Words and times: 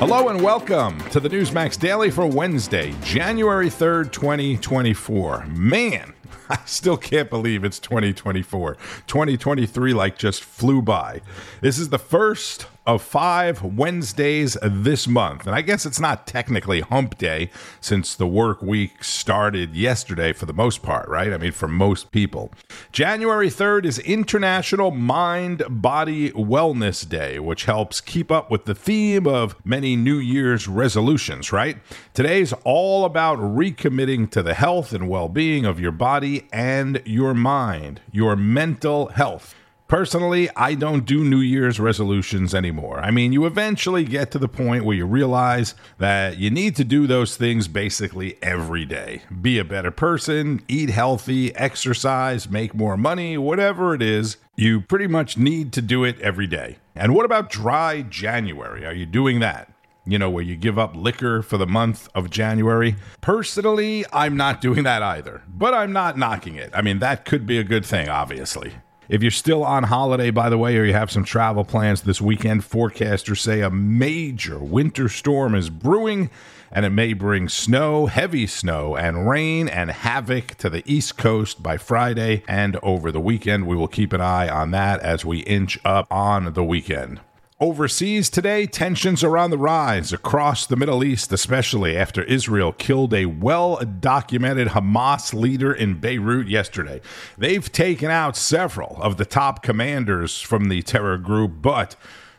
Hello 0.00 0.30
and 0.30 0.40
welcome 0.40 0.98
to 1.10 1.20
the 1.20 1.28
Newsmax 1.28 1.78
Daily 1.78 2.10
for 2.10 2.24
Wednesday, 2.24 2.94
January 3.02 3.68
3rd, 3.68 4.10
2024. 4.10 5.44
Man, 5.44 6.14
I 6.48 6.56
still 6.64 6.96
can't 6.96 7.28
believe 7.28 7.64
it's 7.64 7.78
2024. 7.78 8.76
2023 9.06 9.92
like 9.92 10.16
just 10.16 10.42
flew 10.42 10.80
by. 10.80 11.20
This 11.60 11.78
is 11.78 11.90
the 11.90 11.98
first 11.98 12.64
of 12.90 13.02
five 13.02 13.62
Wednesdays 13.62 14.56
this 14.62 15.06
month. 15.06 15.46
And 15.46 15.54
I 15.54 15.62
guess 15.62 15.86
it's 15.86 16.00
not 16.00 16.26
technically 16.26 16.80
hump 16.80 17.16
day 17.18 17.50
since 17.80 18.16
the 18.16 18.26
work 18.26 18.62
week 18.62 19.04
started 19.04 19.76
yesterday 19.76 20.32
for 20.32 20.46
the 20.46 20.52
most 20.52 20.82
part, 20.82 21.08
right? 21.08 21.32
I 21.32 21.38
mean, 21.38 21.52
for 21.52 21.68
most 21.68 22.10
people. 22.10 22.50
January 22.90 23.48
3rd 23.48 23.84
is 23.84 23.98
International 24.00 24.90
Mind 24.90 25.62
Body 25.68 26.32
Wellness 26.32 27.08
Day, 27.08 27.38
which 27.38 27.66
helps 27.66 28.00
keep 28.00 28.32
up 28.32 28.50
with 28.50 28.64
the 28.64 28.74
theme 28.74 29.26
of 29.26 29.54
many 29.64 29.94
New 29.94 30.18
Year's 30.18 30.66
resolutions, 30.66 31.52
right? 31.52 31.78
Today's 32.12 32.52
all 32.64 33.04
about 33.04 33.38
recommitting 33.38 34.28
to 34.32 34.42
the 34.42 34.54
health 34.54 34.92
and 34.92 35.08
well 35.08 35.28
being 35.28 35.64
of 35.64 35.78
your 35.78 35.92
body 35.92 36.48
and 36.52 37.00
your 37.04 37.34
mind, 37.34 38.00
your 38.10 38.34
mental 38.34 39.08
health. 39.08 39.54
Personally, 39.90 40.48
I 40.54 40.76
don't 40.76 41.04
do 41.04 41.24
New 41.24 41.40
Year's 41.40 41.80
resolutions 41.80 42.54
anymore. 42.54 43.00
I 43.00 43.10
mean, 43.10 43.32
you 43.32 43.44
eventually 43.44 44.04
get 44.04 44.30
to 44.30 44.38
the 44.38 44.46
point 44.46 44.84
where 44.84 44.96
you 44.96 45.04
realize 45.04 45.74
that 45.98 46.38
you 46.38 46.48
need 46.48 46.76
to 46.76 46.84
do 46.84 47.08
those 47.08 47.36
things 47.36 47.66
basically 47.66 48.38
every 48.40 48.84
day. 48.84 49.22
Be 49.42 49.58
a 49.58 49.64
better 49.64 49.90
person, 49.90 50.62
eat 50.68 50.90
healthy, 50.90 51.52
exercise, 51.56 52.48
make 52.48 52.72
more 52.72 52.96
money, 52.96 53.36
whatever 53.36 53.92
it 53.92 54.00
is, 54.00 54.36
you 54.54 54.80
pretty 54.80 55.08
much 55.08 55.36
need 55.36 55.72
to 55.72 55.82
do 55.82 56.04
it 56.04 56.20
every 56.20 56.46
day. 56.46 56.78
And 56.94 57.12
what 57.12 57.24
about 57.24 57.50
dry 57.50 58.02
January? 58.02 58.86
Are 58.86 58.94
you 58.94 59.06
doing 59.06 59.40
that? 59.40 59.72
you 60.06 60.18
know, 60.18 60.30
where 60.30 60.42
you 60.42 60.56
give 60.56 60.78
up 60.78 60.96
liquor 60.96 61.42
for 61.42 61.58
the 61.58 61.66
month 61.66 62.08
of 62.14 62.30
January. 62.30 62.96
Personally, 63.20 64.04
I'm 64.12 64.34
not 64.36 64.60
doing 64.60 64.82
that 64.84 65.02
either, 65.02 65.42
but 65.46 65.74
I'm 65.74 65.92
not 65.92 66.16
knocking 66.16 66.54
it. 66.54 66.70
I 66.72 66.80
mean, 66.80 67.00
that 67.00 67.24
could 67.24 67.46
be 67.46 67.58
a 67.58 67.64
good 67.64 67.84
thing, 67.84 68.08
obviously. 68.08 68.72
If 69.10 69.22
you're 69.22 69.32
still 69.32 69.64
on 69.64 69.82
holiday, 69.82 70.30
by 70.30 70.50
the 70.50 70.56
way, 70.56 70.76
or 70.76 70.84
you 70.84 70.92
have 70.92 71.10
some 71.10 71.24
travel 71.24 71.64
plans 71.64 72.02
this 72.02 72.20
weekend, 72.20 72.62
forecasters 72.62 73.38
say 73.38 73.60
a 73.60 73.68
major 73.68 74.56
winter 74.60 75.08
storm 75.08 75.56
is 75.56 75.68
brewing 75.68 76.30
and 76.70 76.86
it 76.86 76.90
may 76.90 77.12
bring 77.12 77.48
snow, 77.48 78.06
heavy 78.06 78.46
snow, 78.46 78.94
and 78.96 79.28
rain 79.28 79.68
and 79.68 79.90
havoc 79.90 80.54
to 80.58 80.70
the 80.70 80.84
East 80.86 81.16
Coast 81.18 81.60
by 81.60 81.76
Friday 81.76 82.44
and 82.46 82.76
over 82.84 83.10
the 83.10 83.18
weekend. 83.18 83.66
We 83.66 83.74
will 83.74 83.88
keep 83.88 84.12
an 84.12 84.20
eye 84.20 84.48
on 84.48 84.70
that 84.70 85.00
as 85.00 85.24
we 85.24 85.40
inch 85.40 85.76
up 85.84 86.06
on 86.08 86.52
the 86.52 86.62
weekend. 86.62 87.18
Overseas 87.62 88.30
today, 88.30 88.64
tensions 88.64 89.22
are 89.22 89.36
on 89.36 89.50
the 89.50 89.58
rise 89.58 90.14
across 90.14 90.64
the 90.64 90.76
Middle 90.76 91.04
East, 91.04 91.30
especially 91.30 91.94
after 91.94 92.22
Israel 92.22 92.72
killed 92.72 93.12
a 93.12 93.26
well 93.26 93.76
documented 94.00 94.68
Hamas 94.68 95.34
leader 95.34 95.70
in 95.70 96.00
Beirut 96.00 96.48
yesterday. 96.48 97.02
They've 97.36 97.70
taken 97.70 98.10
out 98.10 98.34
several 98.34 98.96
of 99.02 99.18
the 99.18 99.26
top 99.26 99.62
commanders 99.62 100.40
from 100.40 100.70
the 100.70 100.80
terror 100.80 101.18
group, 101.18 101.60
but 101.60 101.96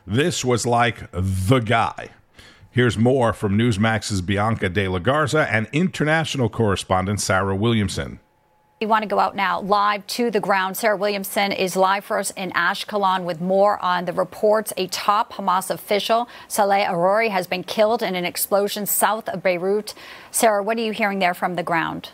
this 0.08 0.44
was 0.44 0.66
like 0.66 1.08
the 1.12 1.60
guy. 1.60 2.10
Here's 2.72 2.98
more 2.98 3.32
from 3.32 3.56
Newsmax's 3.56 4.22
Bianca 4.22 4.70
De 4.70 4.88
La 4.88 4.98
Garza 4.98 5.48
and 5.52 5.68
international 5.72 6.50
correspondent 6.50 7.22
Sarah 7.22 7.56
Williamson. 7.56 8.20
We 8.82 8.88
want 8.88 9.04
to 9.04 9.08
go 9.08 9.20
out 9.20 9.36
now 9.36 9.62
live 9.62 10.08
to 10.08 10.32
the 10.32 10.40
ground. 10.40 10.76
Sarah 10.76 10.98
Williamson 10.98 11.52
is 11.52 11.76
live 11.76 12.04
for 12.04 12.18
us 12.18 12.32
in 12.32 12.50
Ashkelon 12.54 13.26
with 13.26 13.40
more 13.40 13.78
on 13.80 14.06
the 14.06 14.12
reports. 14.12 14.74
A 14.76 14.88
top 14.88 15.34
Hamas 15.34 15.70
official, 15.70 16.28
Saleh 16.48 16.88
Arouri, 16.88 17.30
has 17.30 17.46
been 17.46 17.64
killed 17.64 18.02
in 18.02 18.16
an 18.16 18.26
explosion 18.26 18.88
south 18.88 19.30
of 19.30 19.44
Beirut. 19.44 19.94
Sarah, 20.32 20.64
what 20.64 20.80
are 20.80 20.82
you 20.82 20.94
hearing 20.94 21.20
there 21.20 21.36
from 21.36 21.54
the 21.54 21.62
ground? 21.62 22.10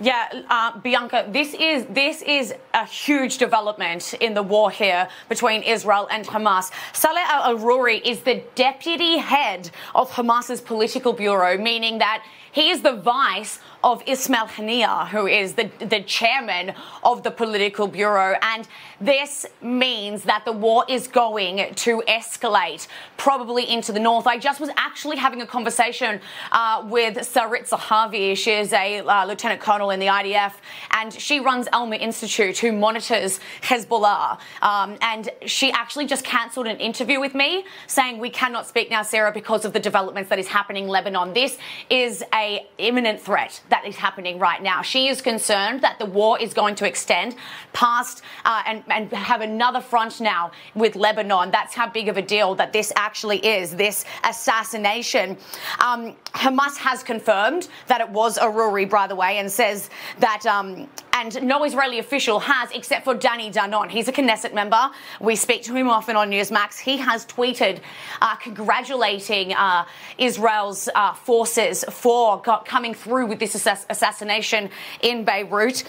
Yeah, 0.00 0.42
uh, 0.48 0.80
Bianca, 0.80 1.28
this 1.28 1.54
is 1.54 1.84
this 1.90 2.22
is 2.22 2.54
a 2.72 2.86
huge 2.86 3.36
development 3.36 4.14
in 4.14 4.34
the 4.34 4.42
war 4.42 4.70
here 4.70 5.06
between 5.28 5.62
Israel 5.62 6.08
and 6.10 6.26
Hamas. 6.26 6.72
Saleh 6.94 7.22
al 7.28 7.54
Arouri 7.54 8.00
is 8.04 8.22
the 8.22 8.42
deputy 8.54 9.18
head 9.18 9.70
of 9.94 10.10
Hamas's 10.10 10.62
political 10.62 11.12
bureau, 11.12 11.58
meaning 11.58 11.98
that 11.98 12.24
he 12.50 12.70
is 12.70 12.82
the 12.82 12.94
vice 12.94 13.60
of 13.82 14.02
Ismail 14.06 14.46
Haniyeh, 14.46 15.08
who 15.08 15.26
is 15.26 15.54
the, 15.54 15.70
the 15.78 16.02
chairman 16.02 16.74
of 17.02 17.22
the 17.22 17.30
political 17.30 17.86
bureau. 17.86 18.36
And 18.42 18.68
this 19.00 19.46
means 19.62 20.24
that 20.24 20.44
the 20.44 20.52
war 20.52 20.84
is 20.88 21.08
going 21.08 21.74
to 21.74 22.02
escalate, 22.06 22.86
probably 23.16 23.68
into 23.70 23.92
the 23.92 24.00
north. 24.00 24.26
I 24.26 24.38
just 24.38 24.60
was 24.60 24.70
actually 24.76 25.16
having 25.16 25.40
a 25.40 25.46
conversation 25.46 26.20
uh, 26.52 26.84
with 26.86 27.16
Sarit 27.16 27.68
Zahavi. 27.68 28.36
She 28.36 28.52
is 28.52 28.72
a 28.72 29.00
uh, 29.00 29.26
lieutenant 29.26 29.60
colonel 29.60 29.90
in 29.90 30.00
the 30.00 30.06
IDF, 30.06 30.52
and 30.90 31.12
she 31.12 31.40
runs 31.40 31.68
Alma 31.72 31.96
Institute, 31.96 32.58
who 32.58 32.72
monitors 32.72 33.40
Hezbollah. 33.62 34.38
Um, 34.60 34.98
and 35.00 35.30
she 35.46 35.70
actually 35.72 36.06
just 36.06 36.24
cancelled 36.24 36.66
an 36.66 36.78
interview 36.78 37.20
with 37.20 37.34
me, 37.34 37.64
saying 37.86 38.18
we 38.18 38.30
cannot 38.30 38.66
speak 38.66 38.90
now, 38.90 39.02
Sarah, 39.02 39.32
because 39.32 39.64
of 39.64 39.72
the 39.72 39.80
developments 39.80 40.28
that 40.30 40.38
is 40.38 40.48
happening 40.48 40.84
in 40.84 40.90
Lebanon. 40.90 41.32
This 41.32 41.58
is 41.88 42.22
a 42.34 42.66
imminent 42.78 43.20
threat 43.20 43.60
that 43.70 43.86
is 43.86 43.96
happening 43.96 44.38
right 44.38 44.62
now. 44.62 44.82
She 44.82 45.08
is 45.08 45.22
concerned 45.22 45.80
that 45.80 45.98
the 45.98 46.06
war 46.06 46.38
is 46.38 46.52
going 46.52 46.74
to 46.76 46.86
extend 46.86 47.36
past 47.72 48.22
uh, 48.44 48.62
and, 48.66 48.84
and 48.88 49.10
have 49.12 49.40
another 49.40 49.80
front 49.80 50.20
now 50.20 50.50
with 50.74 50.96
Lebanon. 50.96 51.50
That's 51.50 51.74
how 51.74 51.88
big 51.88 52.08
of 52.08 52.16
a 52.16 52.22
deal 52.22 52.54
that 52.56 52.72
this 52.72 52.92
actually 52.96 53.38
is, 53.38 53.74
this 53.74 54.04
assassination. 54.24 55.36
Um, 55.78 56.16
Hamas 56.34 56.76
has 56.76 57.02
confirmed 57.02 57.68
that 57.86 58.00
it 58.00 58.08
was 58.10 58.36
a 58.36 58.50
Arouri, 58.50 58.88
by 58.88 59.06
the 59.06 59.14
way, 59.14 59.38
and 59.38 59.50
says 59.50 59.90
that 60.18 60.44
um, 60.46 60.88
and 61.12 61.42
no 61.42 61.64
Israeli 61.64 61.98
official 61.98 62.40
has, 62.40 62.70
except 62.72 63.04
for 63.04 63.14
Danny 63.14 63.50
Danon. 63.50 63.90
He's 63.90 64.08
a 64.08 64.12
Knesset 64.12 64.54
member. 64.54 64.90
We 65.20 65.36
speak 65.36 65.62
to 65.64 65.74
him 65.74 65.88
often 65.88 66.16
on 66.16 66.30
Newsmax. 66.30 66.78
He 66.78 66.96
has 66.96 67.26
tweeted 67.26 67.80
uh, 68.22 68.36
congratulating 68.36 69.52
uh, 69.52 69.84
Israel's 70.16 70.88
uh, 70.94 71.12
forces 71.12 71.84
for 71.90 72.40
coming 72.40 72.94
through 72.94 73.26
with 73.26 73.38
this 73.38 73.54
assassination 73.66 74.70
in 75.02 75.24
Beirut. 75.24 75.84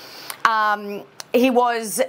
Um, 0.46 1.04
he 1.34 1.50
was 1.50 2.02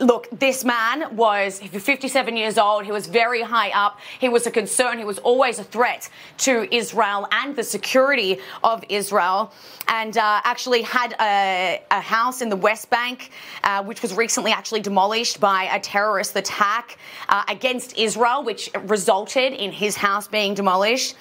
look, 0.00 0.28
this 0.32 0.64
man 0.64 1.14
was 1.14 1.60
57 1.60 2.36
years 2.36 2.58
old. 2.58 2.84
He 2.84 2.92
was 2.92 3.06
very 3.06 3.42
high 3.42 3.70
up. 3.70 4.00
He 4.18 4.28
was 4.28 4.46
a 4.46 4.50
concern. 4.50 4.98
He 4.98 5.04
was 5.04 5.18
always 5.18 5.58
a 5.58 5.64
threat 5.64 6.08
to 6.38 6.74
Israel 6.74 7.28
and 7.30 7.54
the 7.54 7.62
security 7.62 8.38
of 8.64 8.82
Israel. 8.88 9.52
And 9.88 10.16
uh, 10.16 10.40
actually 10.44 10.82
had 10.82 11.14
a, 11.20 11.82
a, 11.90 12.00
house 12.00 12.42
in 12.42 12.48
the 12.48 12.56
West 12.56 12.90
Bank, 12.90 13.30
uh, 13.64 13.82
which 13.82 14.02
was 14.02 14.14
recently 14.14 14.52
actually 14.52 14.80
demolished 14.80 15.40
by 15.40 15.64
a 15.64 15.80
terrorist 15.80 16.36
attack 16.36 16.98
uh, 17.28 17.42
against 17.48 17.98
Israel, 17.98 18.42
which 18.44 18.70
resulted 18.84 19.52
in 19.52 19.72
his 19.72 19.96
house 19.96 20.28
being 20.28 20.54
demolished. 20.54 21.16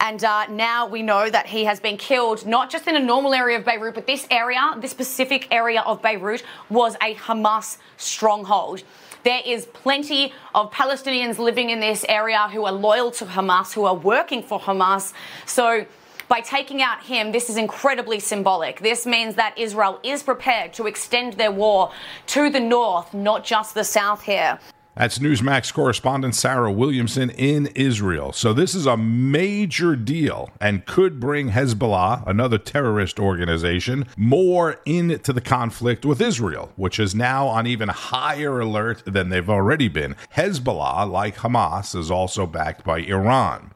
And 0.00 0.22
uh, 0.24 0.46
now 0.48 0.86
we 0.86 1.02
know 1.02 1.30
that 1.30 1.46
he 1.46 1.64
has 1.64 1.80
been 1.80 1.96
killed 1.96 2.46
not 2.46 2.70
just 2.70 2.86
in 2.86 2.96
a 2.96 3.00
normal 3.00 3.34
area 3.34 3.58
of 3.58 3.64
Beirut, 3.64 3.94
but 3.94 4.06
this 4.06 4.26
area, 4.30 4.60
this 4.78 4.90
specific 4.90 5.48
area 5.50 5.82
of 5.82 6.02
Beirut, 6.02 6.42
was 6.70 6.94
a 6.96 7.14
Hamas 7.14 7.78
stronghold. 8.16 8.82
There 9.24 9.42
is 9.44 9.66
plenty 9.66 10.32
of 10.54 10.70
Palestinians 10.70 11.38
living 11.38 11.70
in 11.70 11.80
this 11.80 12.04
area 12.08 12.48
who 12.52 12.64
are 12.64 12.72
loyal 12.72 13.10
to 13.12 13.24
Hamas, 13.24 13.74
who 13.74 13.84
are 13.84 13.94
working 13.94 14.42
for 14.42 14.58
Hamas. 14.58 15.12
So, 15.44 15.84
by 16.28 16.40
taking 16.40 16.82
out 16.82 17.04
him, 17.04 17.30
this 17.30 17.48
is 17.50 17.56
incredibly 17.56 18.18
symbolic. 18.18 18.80
This 18.80 19.06
means 19.06 19.36
that 19.36 19.56
Israel 19.56 20.00
is 20.02 20.24
prepared 20.24 20.72
to 20.74 20.86
extend 20.86 21.34
their 21.34 21.52
war 21.52 21.92
to 22.34 22.50
the 22.50 22.58
north, 22.58 23.14
not 23.14 23.44
just 23.44 23.74
the 23.74 23.84
south 23.84 24.22
here. 24.22 24.58
That's 24.96 25.18
Newsmax 25.18 25.74
correspondent 25.74 26.34
Sarah 26.34 26.72
Williamson 26.72 27.28
in 27.28 27.66
Israel. 27.74 28.32
So, 28.32 28.54
this 28.54 28.74
is 28.74 28.86
a 28.86 28.96
major 28.96 29.94
deal 29.94 30.48
and 30.58 30.86
could 30.86 31.20
bring 31.20 31.50
Hezbollah, 31.50 32.26
another 32.26 32.56
terrorist 32.56 33.20
organization, 33.20 34.06
more 34.16 34.80
into 34.86 35.34
the 35.34 35.42
conflict 35.42 36.06
with 36.06 36.22
Israel, 36.22 36.72
which 36.76 36.98
is 36.98 37.14
now 37.14 37.46
on 37.46 37.66
even 37.66 37.90
higher 37.90 38.58
alert 38.58 39.02
than 39.04 39.28
they've 39.28 39.50
already 39.50 39.88
been. 39.88 40.16
Hezbollah, 40.34 41.10
like 41.10 41.36
Hamas, 41.36 41.94
is 41.94 42.10
also 42.10 42.46
backed 42.46 42.82
by 42.82 43.00
Iran. 43.00 43.72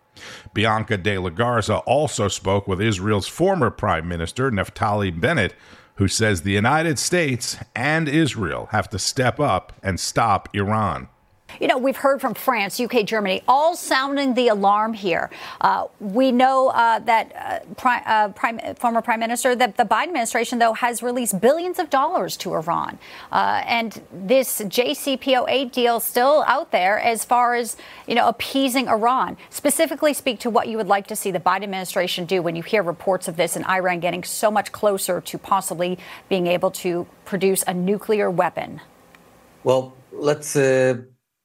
Bianca 0.54 0.96
de 0.96 1.18
la 1.18 1.28
Garza 1.28 1.76
also 1.78 2.28
spoke 2.28 2.66
with 2.66 2.80
Israel's 2.80 3.28
former 3.28 3.70
Prime 3.70 4.08
Minister, 4.08 4.50
Naftali 4.50 5.18
Bennett, 5.18 5.54
who 6.00 6.08
says 6.08 6.40
the 6.40 6.52
United 6.52 6.98
States 6.98 7.58
and 7.76 8.08
Israel 8.08 8.68
have 8.70 8.88
to 8.88 8.98
step 8.98 9.38
up 9.38 9.74
and 9.82 10.00
stop 10.00 10.48
Iran. 10.54 11.10
You 11.58 11.66
know, 11.66 11.78
we've 11.78 11.96
heard 11.96 12.20
from 12.20 12.34
France, 12.34 12.78
UK, 12.78 13.04
Germany, 13.04 13.42
all 13.48 13.74
sounding 13.74 14.34
the 14.34 14.48
alarm 14.48 14.92
here. 14.92 15.30
Uh, 15.60 15.86
we 15.98 16.32
know 16.32 16.68
uh, 16.68 16.98
that 17.00 17.32
uh, 17.34 17.74
Prime, 17.74 18.02
uh, 18.06 18.28
Prime, 18.28 18.60
former 18.76 19.02
Prime 19.02 19.20
Minister, 19.20 19.56
that 19.56 19.76
the 19.76 19.84
Biden 19.84 20.08
administration, 20.08 20.58
though, 20.58 20.74
has 20.74 21.02
released 21.02 21.40
billions 21.40 21.78
of 21.78 21.90
dollars 21.90 22.36
to 22.38 22.54
Iran. 22.54 22.98
Uh, 23.32 23.62
and 23.66 24.00
this 24.12 24.60
JCPOA 24.60 25.72
deal 25.72 26.00
still 26.00 26.44
out 26.46 26.70
there 26.70 26.98
as 27.00 27.24
far 27.24 27.54
as, 27.54 27.76
you 28.06 28.14
know, 28.14 28.28
appeasing 28.28 28.88
Iran. 28.88 29.36
Specifically, 29.50 30.14
speak 30.14 30.38
to 30.40 30.50
what 30.50 30.68
you 30.68 30.76
would 30.76 30.88
like 30.88 31.06
to 31.08 31.16
see 31.16 31.30
the 31.30 31.40
Biden 31.40 31.64
administration 31.64 32.24
do 32.24 32.42
when 32.42 32.56
you 32.56 32.62
hear 32.62 32.82
reports 32.82 33.28
of 33.28 33.36
this 33.36 33.56
and 33.56 33.64
Iran 33.66 34.00
getting 34.00 34.24
so 34.24 34.50
much 34.50 34.72
closer 34.72 35.20
to 35.20 35.38
possibly 35.38 35.98
being 36.28 36.46
able 36.46 36.70
to 36.70 37.06
produce 37.24 37.64
a 37.66 37.74
nuclear 37.74 38.30
weapon. 38.30 38.80
Well, 39.62 39.94
let's 40.12 40.56
uh, 40.56 41.02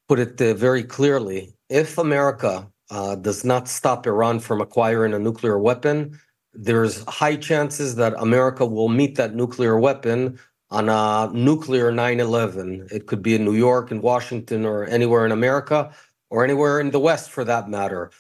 put 0.07 0.19
it 0.19 0.41
uh, 0.41 0.53
very 0.53 0.83
clearly. 0.83 1.53
If 1.69 1.97
America 1.97 2.71
uh, 2.91 3.15
does 3.15 3.43
not 3.43 3.67
stop 3.67 4.05
Iran 4.05 4.39
from 4.39 4.61
acquiring 4.61 5.13
a 5.13 5.19
nuclear 5.19 5.57
weapon, 5.57 6.19
there's 6.53 7.03
high 7.05 7.35
chances 7.35 7.95
that 7.95 8.13
America 8.17 8.65
will 8.65 8.89
meet 8.89 9.15
that 9.15 9.35
nuclear 9.35 9.77
weapon 9.77 10.39
on 10.69 10.89
a 10.89 11.29
nuclear 11.33 11.91
9 11.91 12.19
11. 12.19 12.87
It 12.91 13.07
could 13.07 13.21
be 13.21 13.35
in 13.35 13.43
New 13.43 13.55
York, 13.55 13.91
in 13.91 14.01
Washington, 14.01 14.65
or 14.65 14.85
anywhere 14.85 15.25
in 15.25 15.31
America, 15.31 15.91
or 16.29 16.43
anywhere 16.43 16.79
in 16.79 16.91
the 16.91 16.99
West 16.99 17.29
for 17.29 17.43
that 17.43 17.69
matter. 17.69 18.11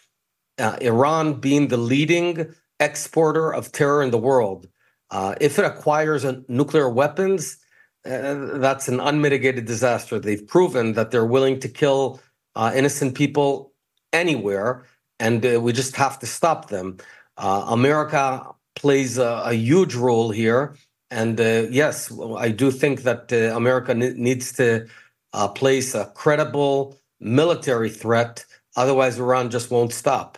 Uh, 0.57 0.77
Iran 0.81 1.35
being 1.39 1.67
the 1.67 1.77
leading 1.77 2.53
exporter 2.79 3.53
of 3.53 3.71
terror 3.71 4.03
in 4.03 4.11
the 4.11 4.17
world, 4.17 4.67
uh, 5.11 5.35
if 5.39 5.59
it 5.59 5.65
acquires 5.65 6.23
a 6.23 6.43
nuclear 6.47 6.89
weapons, 6.89 7.57
that's 8.05 8.87
an 8.87 8.99
unmitigated 8.99 9.65
disaster. 9.65 10.19
They've 10.19 10.45
proven 10.45 10.93
that 10.93 11.11
they're 11.11 11.25
willing 11.25 11.59
to 11.61 11.67
kill 11.67 12.21
uh, 12.55 12.71
innocent 12.75 13.15
people 13.15 13.73
anywhere, 14.13 14.85
and 15.19 15.45
uh, 15.45 15.59
we 15.59 15.73
just 15.73 15.95
have 15.95 16.19
to 16.19 16.25
stop 16.27 16.69
them. 16.69 16.97
Uh, 17.37 17.65
America 17.69 18.45
plays 18.75 19.17
a, 19.17 19.43
a, 19.45 19.53
huge 19.53 19.95
role 19.95 20.29
here, 20.29 20.75
and 21.09 21.39
uh, 21.39 21.65
yes, 21.69 22.11
I 22.37 22.49
do 22.49 22.71
think 22.71 23.03
that 23.03 23.33
uh, 23.33 23.55
America 23.55 23.93
needs 23.93 24.53
to 24.53 24.87
place 25.55 25.93
a 25.95 26.05
credible 26.15 26.97
military 27.19 27.89
threat. 27.89 28.45
Otherwise, 28.77 29.19
Iran 29.19 29.49
just 29.49 29.71
won't 29.71 29.91
stop. 29.91 30.37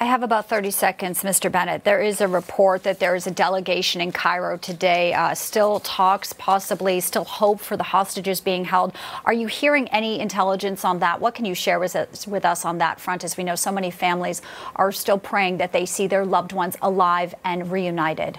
I 0.00 0.04
have 0.04 0.22
about 0.22 0.48
30 0.48 0.70
seconds, 0.70 1.24
Mr. 1.24 1.50
Bennett. 1.50 1.82
There 1.82 2.00
is 2.00 2.20
a 2.20 2.28
report 2.28 2.84
that 2.84 3.00
there 3.00 3.16
is 3.16 3.26
a 3.26 3.32
delegation 3.32 4.00
in 4.00 4.12
Cairo 4.12 4.56
today, 4.56 5.12
uh, 5.12 5.34
still 5.34 5.80
talks, 5.80 6.32
possibly 6.32 7.00
still 7.00 7.24
hope 7.24 7.58
for 7.58 7.76
the 7.76 7.82
hostages 7.82 8.40
being 8.40 8.64
held. 8.64 8.94
Are 9.24 9.32
you 9.32 9.48
hearing 9.48 9.88
any 9.88 10.20
intelligence 10.20 10.84
on 10.84 11.00
that? 11.00 11.20
What 11.20 11.34
can 11.34 11.46
you 11.46 11.54
share 11.54 11.80
with 11.80 11.96
us, 11.96 12.28
with 12.28 12.44
us 12.44 12.64
on 12.64 12.78
that 12.78 13.00
front? 13.00 13.24
As 13.24 13.36
we 13.36 13.42
know, 13.42 13.56
so 13.56 13.72
many 13.72 13.90
families 13.90 14.40
are 14.76 14.92
still 14.92 15.18
praying 15.18 15.56
that 15.56 15.72
they 15.72 15.84
see 15.84 16.06
their 16.06 16.24
loved 16.24 16.52
ones 16.52 16.76
alive 16.80 17.34
and 17.44 17.68
reunited. 17.72 18.38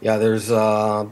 Yeah, 0.00 0.16
there's 0.16 0.52
uh, 0.52 1.08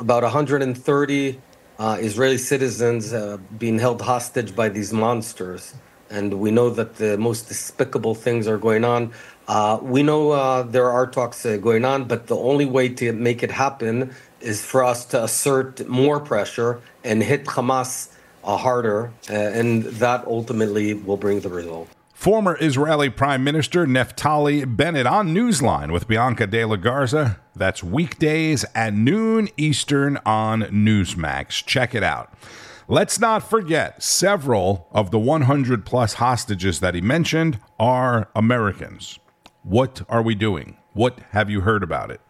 about 0.00 0.22
130 0.22 1.40
uh, 1.78 1.98
Israeli 2.00 2.38
citizens 2.38 3.12
uh, 3.12 3.36
being 3.58 3.78
held 3.78 4.00
hostage 4.00 4.56
by 4.56 4.70
these 4.70 4.94
monsters 4.94 5.74
and 6.10 6.40
we 6.40 6.50
know 6.50 6.70
that 6.70 6.96
the 6.96 7.18
most 7.18 7.48
despicable 7.48 8.14
things 8.14 8.46
are 8.46 8.58
going 8.58 8.84
on. 8.84 9.12
Uh, 9.46 9.78
we 9.80 10.02
know 10.02 10.30
uh, 10.30 10.62
there 10.62 10.90
are 10.90 11.06
talks 11.06 11.44
uh, 11.46 11.56
going 11.56 11.84
on, 11.84 12.04
but 12.04 12.26
the 12.26 12.36
only 12.36 12.66
way 12.66 12.88
to 12.88 13.12
make 13.12 13.42
it 13.42 13.50
happen 13.50 14.14
is 14.40 14.64
for 14.64 14.84
us 14.84 15.04
to 15.06 15.22
assert 15.24 15.86
more 15.88 16.20
pressure 16.20 16.80
and 17.02 17.22
hit 17.22 17.44
Hamas 17.44 18.12
uh, 18.44 18.56
harder, 18.56 19.10
uh, 19.30 19.32
and 19.32 19.84
that 19.84 20.26
ultimately 20.26 20.94
will 20.94 21.16
bring 21.16 21.40
the 21.40 21.48
result. 21.48 21.88
Former 22.12 22.58
Israeli 22.60 23.10
Prime 23.10 23.44
Minister 23.44 23.86
Naftali 23.86 24.64
Bennett 24.76 25.06
on 25.06 25.28
Newsline 25.28 25.92
with 25.92 26.08
Bianca 26.08 26.48
De 26.48 26.64
La 26.64 26.76
Garza. 26.76 27.38
That's 27.54 27.82
weekdays 27.82 28.64
at 28.74 28.92
noon 28.92 29.48
Eastern 29.56 30.18
on 30.26 30.62
Newsmax. 30.62 31.64
Check 31.64 31.94
it 31.94 32.02
out. 32.02 32.32
Let's 32.90 33.20
not 33.20 33.42
forget, 33.42 34.02
several 34.02 34.88
of 34.92 35.10
the 35.10 35.18
100 35.18 35.84
plus 35.84 36.14
hostages 36.14 36.80
that 36.80 36.94
he 36.94 37.02
mentioned 37.02 37.60
are 37.78 38.30
Americans. 38.34 39.18
What 39.62 40.00
are 40.08 40.22
we 40.22 40.34
doing? 40.34 40.78
What 40.94 41.18
have 41.32 41.50
you 41.50 41.60
heard 41.60 41.82
about 41.82 42.10
it? 42.10 42.22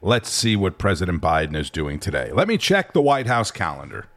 Let's 0.00 0.28
see 0.28 0.56
what 0.56 0.76
President 0.76 1.22
Biden 1.22 1.54
is 1.56 1.70
doing 1.70 2.00
today. 2.00 2.32
Let 2.32 2.48
me 2.48 2.58
check 2.58 2.92
the 2.92 3.00
White 3.00 3.28
House 3.28 3.52
calendar. 3.52 4.08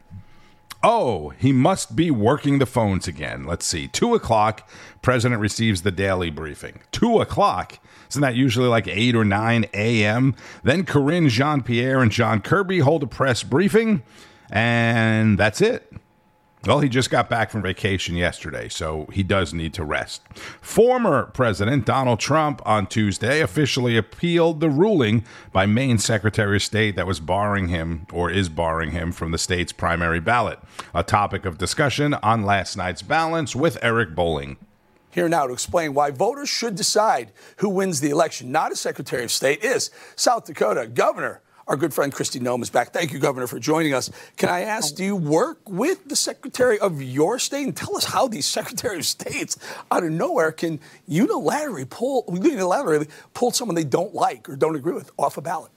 Oh, 0.82 1.28
he 1.38 1.52
must 1.52 1.94
be 1.94 2.10
working 2.10 2.58
the 2.58 2.66
phones 2.66 3.06
again. 3.06 3.46
Let's 3.46 3.64
see. 3.64 3.86
Two 3.86 4.12
o'clock, 4.16 4.68
President 5.02 5.40
receives 5.40 5.82
the 5.82 5.92
daily 5.92 6.30
briefing. 6.30 6.80
Two 6.90 7.20
o'clock. 7.20 7.78
Isn't 8.10 8.22
that 8.22 8.34
usually 8.34 8.66
like 8.66 8.88
8 8.88 9.14
or 9.14 9.24
9 9.24 9.66
a.m.? 9.72 10.34
Then 10.64 10.84
Karine 10.84 11.28
Jean 11.28 11.62
Pierre 11.62 12.00
and 12.00 12.10
John 12.10 12.40
Kirby 12.40 12.80
hold 12.80 13.04
a 13.04 13.06
press 13.06 13.44
briefing. 13.44 14.02
And 14.50 15.38
that's 15.38 15.60
it. 15.60 15.92
Well, 16.66 16.80
he 16.80 16.88
just 16.88 17.10
got 17.10 17.30
back 17.30 17.50
from 17.50 17.62
vacation 17.62 18.16
yesterday, 18.16 18.68
so 18.68 19.06
he 19.12 19.22
does 19.22 19.54
need 19.54 19.72
to 19.74 19.84
rest. 19.84 20.22
Former 20.60 21.26
President 21.26 21.86
Donald 21.86 22.18
Trump 22.18 22.60
on 22.66 22.88
Tuesday 22.88 23.40
officially 23.40 23.96
appealed 23.96 24.58
the 24.58 24.68
ruling 24.68 25.24
by 25.52 25.66
Maine 25.66 25.98
Secretary 25.98 26.56
of 26.56 26.62
State 26.64 26.96
that 26.96 27.06
was 27.06 27.20
barring 27.20 27.68
him 27.68 28.08
or 28.12 28.30
is 28.30 28.48
barring 28.48 28.90
him 28.90 29.12
from 29.12 29.30
the 29.30 29.38
state's 29.38 29.72
primary 29.72 30.18
ballot. 30.18 30.58
A 30.92 31.04
topic 31.04 31.44
of 31.44 31.56
discussion 31.56 32.14
on 32.14 32.42
last 32.42 32.76
night's 32.76 33.02
balance 33.02 33.54
with 33.54 33.78
Eric 33.80 34.16
Bolling. 34.16 34.56
Here 35.12 35.28
now 35.28 35.46
to 35.46 35.52
explain 35.52 35.94
why 35.94 36.10
voters 36.10 36.48
should 36.48 36.74
decide 36.74 37.30
who 37.58 37.68
wins 37.68 38.00
the 38.00 38.10
election, 38.10 38.50
not 38.50 38.72
a 38.72 38.76
Secretary 38.76 39.22
of 39.22 39.30
State, 39.30 39.62
is 39.62 39.90
South 40.16 40.46
Dakota 40.46 40.88
Governor 40.88 41.42
our 41.66 41.76
good 41.76 41.92
friend 41.92 42.12
Kristi 42.12 42.40
Noem 42.40 42.62
is 42.62 42.70
back. 42.70 42.92
Thank 42.92 43.12
you, 43.12 43.18
Governor, 43.18 43.46
for 43.46 43.58
joining 43.58 43.92
us. 43.92 44.10
Can 44.36 44.48
I 44.48 44.62
ask, 44.62 44.94
do 44.94 45.04
you 45.04 45.16
work 45.16 45.58
with 45.68 46.08
the 46.08 46.16
Secretary 46.16 46.78
of 46.78 47.02
your 47.02 47.38
state? 47.38 47.64
And 47.64 47.76
tell 47.76 47.96
us 47.96 48.04
how 48.04 48.28
these 48.28 48.46
Secretary 48.46 48.98
of 48.98 49.06
States 49.06 49.58
out 49.90 50.04
of 50.04 50.10
nowhere 50.10 50.52
can 50.52 50.78
unilaterally 51.08 51.88
pull, 51.88 52.24
unilaterally 52.24 53.08
pull 53.34 53.50
someone 53.50 53.74
they 53.74 53.84
don't 53.84 54.14
like 54.14 54.48
or 54.48 54.54
don't 54.54 54.76
agree 54.76 54.94
with 54.94 55.10
off 55.18 55.36
a 55.36 55.40
ballot. 55.40 55.72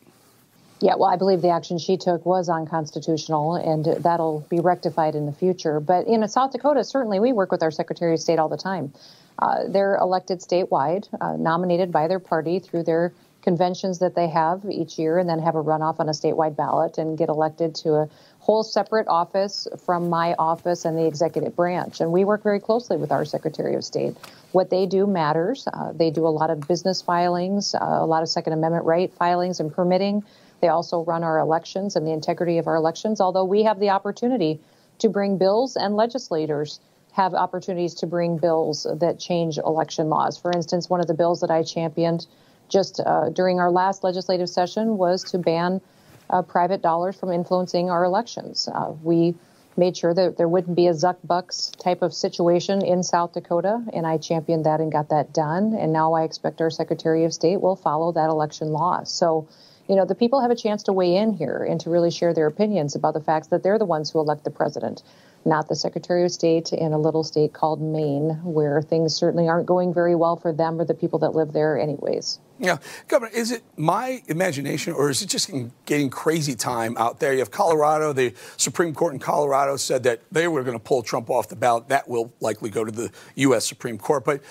Yeah, 0.81 0.95
well, 0.95 1.09
I 1.09 1.17
believe 1.17 1.41
the 1.41 1.49
action 1.49 1.77
she 1.77 1.97
took 1.97 2.25
was 2.25 2.47
unconstitutional, 2.47 3.55
and 3.55 4.01
that'll 4.01 4.45
be 4.49 4.61
rectified 4.61 5.13
in 5.13 5.25
the 5.25 5.33
future. 5.33 5.81
But 5.81 6.07
in 6.07 6.25
South 6.29 6.53
Dakota, 6.53 6.85
certainly 6.85 7.19
we 7.19 7.33
work 7.33 7.51
with 7.51 7.61
our 7.61 7.71
Secretary 7.71 8.13
of 8.13 8.21
State 8.21 8.39
all 8.39 8.47
the 8.47 8.57
time. 8.57 8.93
Uh, 9.39 9.63
they're 9.67 9.97
elected 9.97 10.39
statewide, 10.39 11.07
uh, 11.19 11.35
nominated 11.35 11.91
by 11.91 12.07
their 12.07 12.19
party 12.19 12.59
through 12.59 12.83
their 12.83 13.11
conventions 13.49 13.97
that 13.97 14.13
they 14.13 14.27
have 14.27 14.63
each 14.69 14.99
year 14.99 15.17
and 15.17 15.27
then 15.27 15.39
have 15.39 15.55
a 15.55 15.63
runoff 15.63 15.99
on 15.99 16.07
a 16.07 16.11
statewide 16.11 16.55
ballot 16.55 16.99
and 16.99 17.17
get 17.17 17.29
elected 17.29 17.73
to 17.73 17.95
a 17.95 18.07
whole 18.37 18.61
separate 18.61 19.07
office 19.07 19.67
from 19.87 20.07
my 20.07 20.35
office 20.37 20.85
and 20.85 20.95
the 20.95 21.07
executive 21.07 21.55
branch. 21.55 21.99
And 21.99 22.11
we 22.11 22.23
work 22.25 22.43
very 22.43 22.59
closely 22.59 22.95
with 22.95 23.11
our 23.11 23.25
Secretary 23.25 23.73
of 23.73 23.83
State. 23.83 24.15
What 24.51 24.69
they 24.69 24.85
do 24.85 25.07
matters. 25.07 25.67
Uh, 25.73 25.93
they 25.93 26.11
do 26.11 26.27
a 26.27 26.29
lot 26.39 26.51
of 26.51 26.67
business 26.67 27.01
filings, 27.01 27.73
uh, 27.73 27.79
a 27.81 28.05
lot 28.05 28.21
of 28.21 28.29
Second 28.29 28.53
Amendment 28.53 28.85
right 28.85 29.11
filings 29.13 29.59
and 29.59 29.73
permitting. 29.73 30.23
They 30.61 30.67
also 30.67 31.03
run 31.03 31.23
our 31.23 31.39
elections 31.39 31.95
and 31.95 32.05
the 32.05 32.11
integrity 32.11 32.59
of 32.59 32.67
our 32.67 32.75
elections, 32.75 33.19
although 33.19 33.45
we 33.45 33.63
have 33.63 33.79
the 33.79 33.89
opportunity 33.89 34.59
to 34.99 35.09
bring 35.09 35.39
bills 35.39 35.75
and 35.75 35.95
legislators 35.95 36.79
have 37.13 37.33
opportunities 37.33 37.95
to 37.95 38.05
bring 38.05 38.37
bills 38.37 38.85
that 38.99 39.19
change 39.19 39.57
election 39.57 40.07
laws. 40.09 40.37
For 40.37 40.51
instance, 40.51 40.87
one 40.87 40.99
of 40.99 41.07
the 41.07 41.15
bills 41.15 41.41
that 41.41 41.49
I 41.49 41.63
championed 41.63 42.27
just 42.69 42.99
uh, 42.99 43.29
during 43.29 43.59
our 43.59 43.71
last 43.71 44.03
legislative 44.03 44.49
session 44.49 44.97
was 44.97 45.23
to 45.25 45.37
ban 45.37 45.81
uh, 46.29 46.41
private 46.41 46.81
dollars 46.81 47.19
from 47.19 47.31
influencing 47.31 47.89
our 47.89 48.03
elections. 48.03 48.69
Uh, 48.73 48.93
we 49.03 49.35
made 49.75 49.97
sure 49.97 50.13
that 50.13 50.37
there 50.37 50.47
wouldn't 50.47 50.75
be 50.75 50.87
a 50.87 50.93
Zuck 50.93 51.17
Bucks 51.23 51.71
type 51.71 52.01
of 52.01 52.13
situation 52.13 52.83
in 52.83 53.01
South 53.01 53.33
Dakota, 53.33 53.83
and 53.93 54.05
I 54.05 54.17
championed 54.17 54.65
that 54.65 54.81
and 54.81 54.91
got 54.91 55.09
that 55.09 55.33
done. 55.33 55.73
And 55.73 55.93
now 55.93 56.13
I 56.13 56.23
expect 56.23 56.61
our 56.61 56.69
Secretary 56.69 57.23
of 57.25 57.33
State 57.33 57.61
will 57.61 57.75
follow 57.75 58.11
that 58.11 58.29
election 58.29 58.71
law. 58.71 59.03
So, 59.03 59.47
you 59.87 59.95
know, 59.95 60.05
the 60.05 60.15
people 60.15 60.41
have 60.41 60.51
a 60.51 60.55
chance 60.55 60.83
to 60.83 60.93
weigh 60.93 61.15
in 61.15 61.33
here 61.33 61.65
and 61.67 61.79
to 61.81 61.89
really 61.89 62.11
share 62.11 62.33
their 62.33 62.47
opinions 62.47 62.95
about 62.95 63.13
the 63.13 63.21
facts 63.21 63.47
that 63.47 63.63
they're 63.63 63.79
the 63.79 63.85
ones 63.85 64.11
who 64.11 64.19
elect 64.19 64.43
the 64.43 64.51
president 64.51 65.01
not 65.45 65.67
the 65.67 65.75
Secretary 65.75 66.25
of 66.25 66.31
State 66.31 66.73
in 66.73 66.93
a 66.93 66.97
little 66.97 67.23
state 67.23 67.53
called 67.53 67.81
Maine, 67.81 68.39
where 68.43 68.81
things 68.81 69.15
certainly 69.15 69.47
aren't 69.47 69.65
going 69.65 69.93
very 69.93 70.15
well 70.15 70.35
for 70.35 70.51
them 70.51 70.79
or 70.79 70.85
the 70.85 70.93
people 70.93 71.19
that 71.19 71.35
live 71.35 71.53
there, 71.53 71.79
anyways. 71.79 72.39
Yeah, 72.61 72.77
Governor, 73.07 73.31
is 73.33 73.51
it 73.51 73.63
my 73.77 74.21
imagination 74.27 74.91
or 74.91 75.09
is 75.09 75.21
it 75.21 75.27
just 75.27 75.49
getting 75.85 76.09
crazy 76.09 76.55
time 76.55 76.97
out 76.97 77.21
there? 77.21 77.31
You 77.31 77.39
have 77.39 77.51
Colorado, 77.51 78.11
the 78.11 78.33
Supreme 78.57 78.93
Court 78.93 79.13
in 79.13 79.19
Colorado 79.19 79.77
said 79.77 80.03
that 80.03 80.21
they 80.29 80.45
were 80.49 80.63
going 80.63 80.77
to 80.77 80.83
pull 80.83 81.01
Trump 81.01 81.29
off 81.29 81.47
the 81.47 81.55
ballot. 81.55 81.87
That 81.87 82.09
will 82.09 82.33
likely 82.41 82.69
go 82.69 82.83
to 82.83 82.91
the 82.91 83.11
U.S. 83.35 83.65
Supreme 83.65 83.97
Court. 83.97 84.25
But 84.25 84.43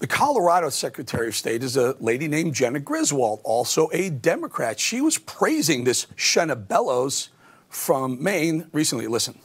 the 0.00 0.06
Colorado 0.06 0.68
Secretary 0.68 1.28
of 1.28 1.34
State 1.34 1.62
is 1.62 1.78
a 1.78 1.96
lady 1.98 2.28
named 2.28 2.54
Jena 2.54 2.78
Griswold, 2.78 3.40
also 3.42 3.88
a 3.90 4.10
Democrat. 4.10 4.78
She 4.78 5.00
was 5.00 5.16
praising 5.16 5.84
this 5.84 6.06
Shenna 6.14 6.68
Bellows 6.68 7.30
from 7.70 8.22
Maine 8.22 8.68
recently. 8.72 9.06
Listen. 9.06 9.38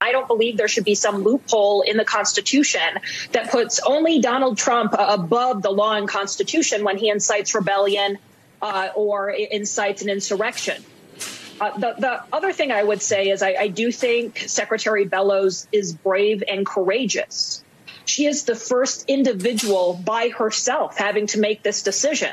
I 0.00 0.12
don't 0.12 0.28
believe 0.28 0.56
there 0.56 0.68
should 0.68 0.84
be 0.84 0.94
some 0.94 1.22
loophole 1.22 1.82
in 1.82 1.96
the 1.96 2.04
Constitution 2.04 3.00
that 3.32 3.50
puts 3.50 3.80
only 3.86 4.20
Donald 4.20 4.58
Trump 4.58 4.94
above 4.98 5.62
the 5.62 5.70
law 5.70 5.94
and 5.94 6.06
Constitution 6.06 6.84
when 6.84 6.98
he 6.98 7.08
incites 7.08 7.54
rebellion 7.54 8.18
uh, 8.60 8.88
or 8.94 9.30
incites 9.30 10.02
an 10.02 10.10
insurrection. 10.10 10.84
Uh, 11.60 11.78
the, 11.78 11.94
the, 11.98 12.22
other 12.32 12.52
thing 12.52 12.72
I 12.72 12.82
would 12.82 13.00
say 13.00 13.30
is 13.30 13.42
I, 13.42 13.54
I 13.54 13.68
do 13.68 13.92
think 13.92 14.38
Secretary 14.38 15.04
Bellows 15.04 15.68
is 15.72 15.94
brave 15.94 16.42
and 16.46 16.66
courageous. 16.66 17.62
She 18.04 18.26
is 18.26 18.44
the 18.44 18.56
first 18.56 19.04
individual 19.08 20.00
by 20.04 20.28
herself 20.28 20.98
having 20.98 21.28
to 21.28 21.38
make 21.38 21.62
this 21.62 21.82
decision. 21.82 22.32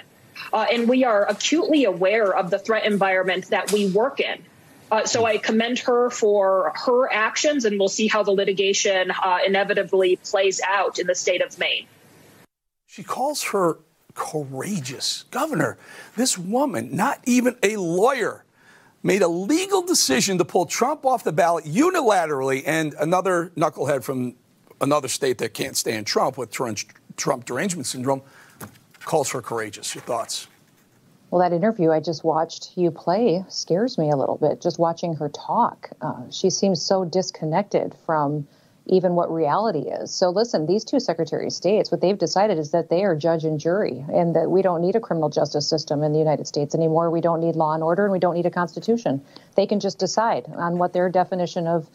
Uh, 0.51 0.65
and 0.71 0.89
we 0.89 1.05
are 1.05 1.25
acutely 1.29 1.85
aware 1.85 2.35
of 2.35 2.49
the 2.49 2.59
threat 2.59 2.85
environment 2.85 3.49
that 3.51 3.71
we 3.71 3.89
work 3.89 4.19
in. 4.19 4.43
Uh, 4.91 5.05
so 5.05 5.25
I 5.25 5.37
commend 5.37 5.79
her 5.79 6.09
for 6.09 6.73
her 6.85 7.11
actions, 7.11 7.63
and 7.63 7.79
we'll 7.79 7.87
see 7.87 8.07
how 8.07 8.23
the 8.23 8.31
litigation 8.31 9.09
uh, 9.11 9.39
inevitably 9.45 10.17
plays 10.17 10.59
out 10.67 10.99
in 10.99 11.07
the 11.07 11.15
state 11.15 11.41
of 11.41 11.57
Maine. 11.57 11.87
She 12.87 13.01
calls 13.01 13.43
her 13.45 13.79
courageous. 14.15 15.23
Governor, 15.31 15.77
this 16.17 16.37
woman, 16.37 16.93
not 16.93 17.21
even 17.25 17.55
a 17.63 17.77
lawyer, 17.77 18.43
made 19.01 19.21
a 19.21 19.29
legal 19.29 19.81
decision 19.81 20.37
to 20.37 20.45
pull 20.45 20.65
Trump 20.65 21.05
off 21.05 21.23
the 21.23 21.31
ballot 21.31 21.63
unilaterally, 21.63 22.61
and 22.65 22.93
another 22.99 23.53
knucklehead 23.55 24.03
from 24.03 24.35
another 24.81 25.07
state 25.07 25.37
that 25.37 25.53
can't 25.53 25.77
stand 25.77 26.05
Trump 26.05 26.37
with 26.37 26.51
Trump 26.51 27.45
derangement 27.45 27.87
syndrome 27.87 28.21
calls 28.99 29.31
her 29.31 29.41
courageous. 29.41 29.95
Your 29.95 30.03
thoughts? 30.03 30.47
Well, 31.31 31.39
that 31.39 31.55
interview 31.55 31.91
I 31.91 32.01
just 32.01 32.25
watched 32.25 32.73
you 32.75 32.91
play 32.91 33.45
scares 33.47 33.97
me 33.97 34.11
a 34.11 34.17
little 34.17 34.37
bit. 34.37 34.59
Just 34.59 34.77
watching 34.77 35.15
her 35.15 35.29
talk, 35.29 35.89
uh, 36.01 36.29
she 36.29 36.49
seems 36.49 36.81
so 36.81 37.05
disconnected 37.05 37.95
from 38.05 38.45
even 38.85 39.15
what 39.15 39.31
reality 39.31 39.87
is. 39.87 40.13
So, 40.13 40.29
listen, 40.29 40.65
these 40.65 40.83
two 40.83 40.99
Secretary 40.99 41.45
of 41.45 41.53
States, 41.53 41.89
what 41.89 42.01
they've 42.01 42.17
decided 42.17 42.57
is 42.57 42.71
that 42.71 42.89
they 42.89 43.05
are 43.05 43.15
judge 43.15 43.45
and 43.45 43.57
jury, 43.57 44.03
and 44.11 44.35
that 44.35 44.51
we 44.51 44.61
don't 44.61 44.81
need 44.81 44.97
a 44.97 44.99
criminal 44.99 45.29
justice 45.29 45.69
system 45.69 46.03
in 46.03 46.11
the 46.11 46.19
United 46.19 46.47
States 46.47 46.75
anymore. 46.75 47.09
We 47.09 47.21
don't 47.21 47.39
need 47.39 47.55
law 47.55 47.73
and 47.73 47.83
order, 47.83 48.03
and 48.03 48.11
we 48.11 48.19
don't 48.19 48.35
need 48.35 48.47
a 48.47 48.51
constitution. 48.51 49.21
They 49.55 49.67
can 49.67 49.79
just 49.79 49.99
decide 49.99 50.51
on 50.53 50.79
what 50.79 50.91
their 50.91 51.07
definition 51.09 51.65
of 51.65 51.89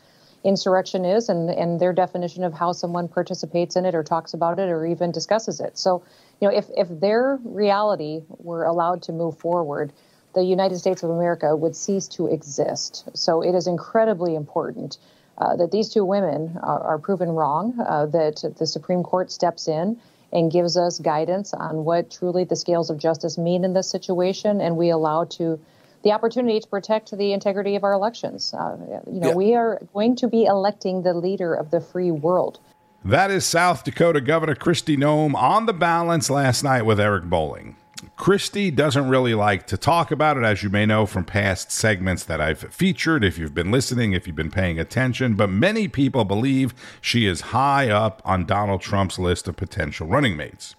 insurrection 0.46 1.04
is 1.04 1.28
and, 1.28 1.50
and 1.50 1.80
their 1.80 1.92
definition 1.92 2.44
of 2.44 2.52
how 2.54 2.72
someone 2.72 3.08
participates 3.08 3.76
in 3.76 3.84
it 3.84 3.94
or 3.94 4.02
talks 4.02 4.32
about 4.32 4.58
it 4.58 4.68
or 4.68 4.86
even 4.86 5.10
discusses 5.10 5.60
it. 5.60 5.76
So, 5.76 6.04
you 6.40 6.48
know, 6.48 6.54
if, 6.54 6.66
if 6.76 6.88
their 6.88 7.38
reality 7.44 8.22
were 8.28 8.64
allowed 8.64 9.02
to 9.02 9.12
move 9.12 9.36
forward, 9.38 9.92
the 10.34 10.44
United 10.44 10.78
States 10.78 11.02
of 11.02 11.10
America 11.10 11.56
would 11.56 11.74
cease 11.74 12.08
to 12.08 12.28
exist. 12.28 13.08
So 13.14 13.42
it 13.42 13.54
is 13.54 13.66
incredibly 13.66 14.34
important 14.34 14.98
uh, 15.38 15.56
that 15.56 15.70
these 15.72 15.88
two 15.92 16.04
women 16.04 16.58
are, 16.62 16.80
are 16.80 16.98
proven 16.98 17.30
wrong, 17.30 17.74
uh, 17.80 18.06
that 18.06 18.44
the 18.58 18.66
Supreme 18.66 19.02
Court 19.02 19.32
steps 19.32 19.66
in 19.66 19.98
and 20.32 20.52
gives 20.52 20.76
us 20.76 20.98
guidance 20.98 21.54
on 21.54 21.84
what 21.84 22.10
truly 22.10 22.44
the 22.44 22.56
scales 22.56 22.90
of 22.90 22.98
justice 22.98 23.38
mean 23.38 23.64
in 23.64 23.72
this 23.72 23.90
situation, 23.90 24.60
and 24.60 24.76
we 24.76 24.90
allow 24.90 25.24
to 25.24 25.58
the 26.06 26.12
opportunity 26.12 26.60
to 26.60 26.68
protect 26.68 27.16
the 27.18 27.32
integrity 27.32 27.74
of 27.74 27.82
our 27.82 27.92
elections. 27.92 28.54
Uh, 28.54 28.76
you 29.10 29.18
know, 29.18 29.30
yeah. 29.30 29.34
we 29.34 29.56
are 29.56 29.82
going 29.92 30.14
to 30.14 30.28
be 30.28 30.44
electing 30.44 31.02
the 31.02 31.12
leader 31.12 31.52
of 31.52 31.72
the 31.72 31.80
free 31.80 32.12
world. 32.12 32.60
That 33.04 33.32
is 33.32 33.44
South 33.44 33.82
Dakota 33.82 34.20
Governor 34.20 34.54
Kristi 34.54 34.96
Noem 34.96 35.34
on 35.34 35.66
the 35.66 35.72
balance 35.72 36.30
last 36.30 36.62
night 36.62 36.82
with 36.82 37.00
Eric 37.00 37.24
Bolling. 37.24 37.74
Kristi 38.16 38.74
doesn't 38.74 39.08
really 39.08 39.34
like 39.34 39.66
to 39.66 39.76
talk 39.76 40.12
about 40.12 40.36
it, 40.36 40.44
as 40.44 40.62
you 40.62 40.70
may 40.70 40.86
know 40.86 41.06
from 41.06 41.24
past 41.24 41.72
segments 41.72 42.22
that 42.24 42.40
I've 42.40 42.60
featured. 42.72 43.24
If 43.24 43.36
you've 43.36 43.54
been 43.54 43.72
listening, 43.72 44.12
if 44.12 44.28
you've 44.28 44.36
been 44.36 44.50
paying 44.50 44.78
attention, 44.78 45.34
but 45.34 45.50
many 45.50 45.88
people 45.88 46.24
believe 46.24 46.72
she 47.00 47.26
is 47.26 47.40
high 47.40 47.90
up 47.90 48.22
on 48.24 48.46
Donald 48.46 48.80
Trump's 48.80 49.18
list 49.18 49.48
of 49.48 49.56
potential 49.56 50.06
running 50.06 50.36
mates. 50.36 50.76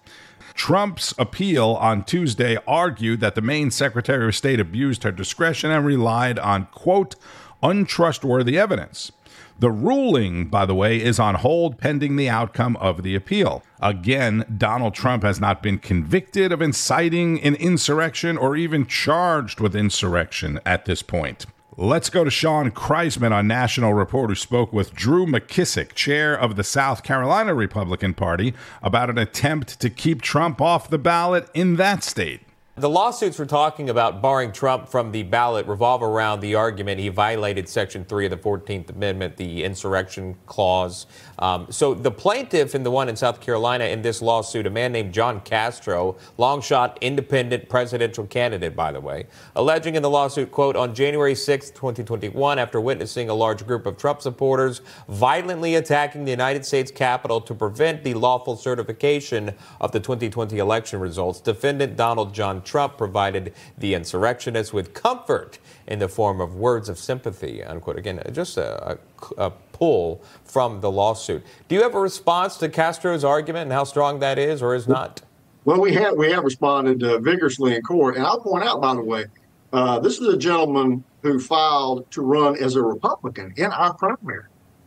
Trump's 0.58 1.14
appeal 1.18 1.78
on 1.80 2.02
Tuesday 2.02 2.58
argued 2.66 3.20
that 3.20 3.36
the 3.36 3.40
Maine 3.40 3.70
Secretary 3.70 4.26
of 4.26 4.34
State 4.34 4.58
abused 4.58 5.04
her 5.04 5.12
discretion 5.12 5.70
and 5.70 5.86
relied 5.86 6.36
on, 6.36 6.66
quote, 6.66 7.14
untrustworthy 7.62 8.58
evidence. 8.58 9.12
The 9.60 9.70
ruling, 9.70 10.48
by 10.48 10.66
the 10.66 10.74
way, 10.74 11.00
is 11.00 11.20
on 11.20 11.36
hold 11.36 11.78
pending 11.78 12.16
the 12.16 12.28
outcome 12.28 12.76
of 12.78 13.04
the 13.04 13.14
appeal. 13.14 13.62
Again, 13.80 14.44
Donald 14.58 14.94
Trump 14.94 15.22
has 15.22 15.40
not 15.40 15.62
been 15.62 15.78
convicted 15.78 16.50
of 16.50 16.60
inciting 16.60 17.40
an 17.42 17.54
insurrection 17.54 18.36
or 18.36 18.56
even 18.56 18.84
charged 18.84 19.60
with 19.60 19.76
insurrection 19.76 20.58
at 20.66 20.86
this 20.86 21.02
point. 21.02 21.46
Let's 21.80 22.10
go 22.10 22.24
to 22.24 22.30
Shaun 22.30 22.72
Kraisman 22.72 23.30
on 23.30 23.46
National 23.46 23.94
Report, 23.94 24.30
who 24.30 24.34
spoke 24.34 24.72
with 24.72 24.96
Drew 24.96 25.26
McKissick, 25.26 25.94
chair 25.94 26.34
of 26.34 26.56
the 26.56 26.64
South 26.64 27.04
Carolina 27.04 27.54
Republican 27.54 28.14
Party, 28.14 28.52
about 28.82 29.10
an 29.10 29.16
attempt 29.16 29.78
to 29.78 29.88
keep 29.88 30.20
Trump 30.20 30.60
off 30.60 30.90
the 30.90 30.98
ballot 30.98 31.48
in 31.54 31.76
that 31.76 32.02
state. 32.02 32.40
The 32.78 32.88
lawsuits 32.88 33.40
we're 33.40 33.46
talking 33.46 33.90
about 33.90 34.22
barring 34.22 34.52
Trump 34.52 34.88
from 34.88 35.10
the 35.10 35.24
ballot 35.24 35.66
revolve 35.66 36.00
around 36.00 36.38
the 36.38 36.54
argument 36.54 37.00
he 37.00 37.08
violated 37.08 37.68
Section 37.68 38.04
3 38.04 38.26
of 38.26 38.30
the 38.30 38.36
14th 38.36 38.90
Amendment, 38.90 39.36
the 39.36 39.64
insurrection 39.64 40.36
clause. 40.46 41.06
Um, 41.40 41.66
so 41.70 41.92
the 41.92 42.12
plaintiff 42.12 42.76
in 42.76 42.84
the 42.84 42.90
one 42.92 43.08
in 43.08 43.16
South 43.16 43.40
Carolina 43.40 43.86
in 43.86 44.02
this 44.02 44.22
lawsuit, 44.22 44.64
a 44.64 44.70
man 44.70 44.92
named 44.92 45.12
John 45.12 45.40
Castro, 45.40 46.18
long 46.36 46.60
shot 46.60 46.98
independent 47.00 47.68
presidential 47.68 48.24
candidate, 48.28 48.76
by 48.76 48.92
the 48.92 49.00
way, 49.00 49.26
alleging 49.56 49.96
in 49.96 50.02
the 50.02 50.10
lawsuit, 50.10 50.52
quote, 50.52 50.76
on 50.76 50.94
January 50.94 51.34
6, 51.34 51.70
2021, 51.70 52.60
after 52.60 52.80
witnessing 52.80 53.28
a 53.28 53.34
large 53.34 53.66
group 53.66 53.86
of 53.86 53.96
Trump 53.96 54.22
supporters 54.22 54.82
violently 55.08 55.74
attacking 55.74 56.24
the 56.24 56.30
United 56.30 56.64
States 56.64 56.92
Capitol 56.92 57.40
to 57.40 57.56
prevent 57.56 58.04
the 58.04 58.14
lawful 58.14 58.56
certification 58.56 59.52
of 59.80 59.90
the 59.90 59.98
2020 59.98 60.58
election 60.58 61.00
results, 61.00 61.40
defendant 61.40 61.96
Donald 61.96 62.32
John 62.32 62.62
Trump 62.68 62.98
provided 62.98 63.54
the 63.78 63.94
insurrectionists 63.94 64.72
with 64.72 64.92
comfort 64.92 65.58
in 65.86 65.98
the 65.98 66.08
form 66.08 66.40
of 66.40 66.54
words 66.54 66.88
of 66.88 66.98
sympathy, 66.98 67.64
unquote. 67.64 67.96
Again, 67.96 68.22
just 68.32 68.58
a, 68.58 68.92
a, 68.92 68.98
a 69.46 69.50
pull 69.72 70.22
from 70.44 70.80
the 70.80 70.90
lawsuit. 70.90 71.42
Do 71.68 71.74
you 71.74 71.82
have 71.82 71.94
a 71.94 72.00
response 72.00 72.56
to 72.58 72.68
Castro's 72.68 73.24
argument 73.24 73.64
and 73.64 73.72
how 73.72 73.84
strong 73.84 74.20
that 74.20 74.38
is 74.38 74.62
or 74.62 74.74
is 74.74 74.86
not? 74.86 75.22
Well, 75.64 75.80
we 75.80 75.92
have 75.94 76.16
we 76.16 76.30
have 76.30 76.44
responded 76.44 77.02
uh, 77.02 77.18
vigorously 77.18 77.74
in 77.74 77.82
court, 77.82 78.16
and 78.16 78.24
I'll 78.24 78.40
point 78.40 78.64
out, 78.64 78.80
by 78.80 78.94
the 78.94 79.02
way, 79.02 79.26
uh, 79.72 79.98
this 79.98 80.18
is 80.18 80.26
a 80.28 80.36
gentleman 80.36 81.04
who 81.22 81.40
filed 81.40 82.10
to 82.12 82.22
run 82.22 82.56
as 82.62 82.76
a 82.76 82.82
Republican 82.82 83.52
in 83.56 83.70
our 83.72 83.92
primary. 83.94 84.44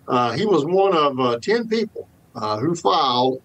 Uh, 0.08 0.32
he 0.32 0.46
was 0.46 0.66
one 0.66 0.96
of 0.96 1.20
uh, 1.20 1.40
ten 1.40 1.68
people 1.68 2.08
uh, 2.36 2.58
who 2.58 2.74
filed 2.74 3.42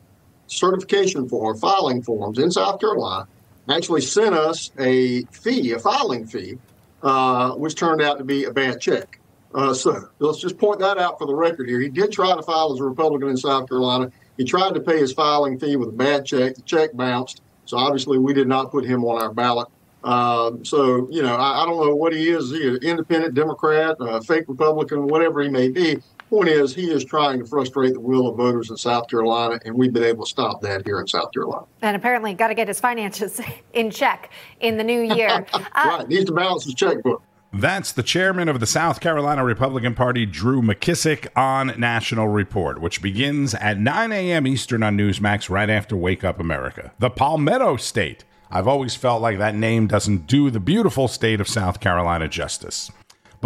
certification 0.46 1.28
form 1.28 1.58
filing 1.58 2.02
forms 2.02 2.38
in 2.38 2.50
South 2.50 2.80
Carolina 2.80 3.26
actually 3.68 4.00
sent 4.00 4.34
us 4.34 4.70
a 4.78 5.22
fee, 5.24 5.72
a 5.72 5.78
filing 5.78 6.26
fee, 6.26 6.58
uh, 7.02 7.52
which 7.52 7.74
turned 7.74 8.02
out 8.02 8.18
to 8.18 8.24
be 8.24 8.44
a 8.44 8.50
bad 8.50 8.80
check. 8.80 9.18
Uh, 9.54 9.72
so 9.72 10.08
let's 10.18 10.38
just 10.38 10.58
point 10.58 10.80
that 10.80 10.98
out 10.98 11.18
for 11.18 11.26
the 11.26 11.34
record 11.34 11.68
here. 11.68 11.80
He 11.80 11.88
did 11.88 12.12
try 12.12 12.34
to 12.34 12.42
file 12.42 12.72
as 12.72 12.80
a 12.80 12.84
Republican 12.84 13.28
in 13.28 13.36
South 13.36 13.68
Carolina. 13.68 14.10
He 14.36 14.44
tried 14.44 14.74
to 14.74 14.80
pay 14.80 14.98
his 14.98 15.12
filing 15.12 15.58
fee 15.58 15.76
with 15.76 15.88
a 15.88 15.92
bad 15.92 16.26
check. 16.26 16.54
The 16.56 16.62
check 16.62 16.94
bounced. 16.94 17.40
So 17.64 17.78
obviously, 17.78 18.18
we 18.18 18.34
did 18.34 18.48
not 18.48 18.70
put 18.70 18.84
him 18.84 19.04
on 19.04 19.20
our 19.20 19.32
ballot. 19.32 19.68
Um, 20.06 20.64
so, 20.64 21.08
you 21.10 21.20
know, 21.20 21.34
I, 21.34 21.62
I, 21.62 21.66
don't 21.66 21.84
know 21.84 21.96
what 21.96 22.12
he 22.12 22.28
is. 22.28 22.52
Is 22.52 22.58
he 22.60 22.68
an 22.68 22.76
independent 22.76 23.34
Democrat, 23.34 23.96
a 23.98 24.22
fake 24.22 24.44
Republican, 24.46 25.08
whatever 25.08 25.42
he 25.42 25.48
may 25.48 25.68
be. 25.68 25.98
Point 26.30 26.48
is, 26.48 26.72
he 26.72 26.92
is 26.92 27.04
trying 27.04 27.40
to 27.40 27.44
frustrate 27.44 27.92
the 27.92 28.00
will 28.00 28.28
of 28.28 28.36
voters 28.36 28.70
in 28.70 28.76
South 28.76 29.08
Carolina, 29.08 29.58
and 29.64 29.74
we've 29.74 29.92
been 29.92 30.04
able 30.04 30.24
to 30.24 30.30
stop 30.30 30.60
that 30.62 30.84
here 30.84 31.00
in 31.00 31.08
South 31.08 31.32
Carolina. 31.32 31.66
And 31.82 31.96
apparently, 31.96 32.34
got 32.34 32.48
to 32.48 32.54
get 32.54 32.68
his 32.68 32.78
finances 32.78 33.40
in 33.72 33.90
check 33.90 34.30
in 34.60 34.76
the 34.76 34.84
new 34.84 35.02
year. 35.02 35.44
uh, 35.52 35.60
right, 35.74 36.08
needs 36.08 36.26
to 36.26 36.32
balance 36.32 36.64
his 36.64 36.74
checkbook. 36.74 37.20
That's 37.52 37.90
the 37.90 38.02
chairman 38.04 38.48
of 38.48 38.60
the 38.60 38.66
South 38.66 39.00
Carolina 39.00 39.44
Republican 39.44 39.94
Party, 39.94 40.24
Drew 40.24 40.62
McKissick, 40.62 41.26
on 41.34 41.78
National 41.78 42.28
Report, 42.28 42.80
which 42.80 43.02
begins 43.02 43.54
at 43.54 43.78
9 43.78 44.12
a.m. 44.12 44.46
Eastern 44.46 44.84
on 44.84 44.96
Newsmax 44.96 45.50
right 45.50 45.70
after 45.70 45.96
Wake 45.96 46.22
Up 46.22 46.38
America. 46.38 46.92
The 47.00 47.10
Palmetto 47.10 47.76
State. 47.76 48.24
I've 48.50 48.68
always 48.68 48.94
felt 48.94 49.22
like 49.22 49.38
that 49.38 49.54
name 49.54 49.86
doesn't 49.86 50.26
do 50.26 50.50
the 50.50 50.60
beautiful 50.60 51.08
state 51.08 51.40
of 51.40 51.48
South 51.48 51.80
Carolina 51.80 52.28
justice. 52.28 52.90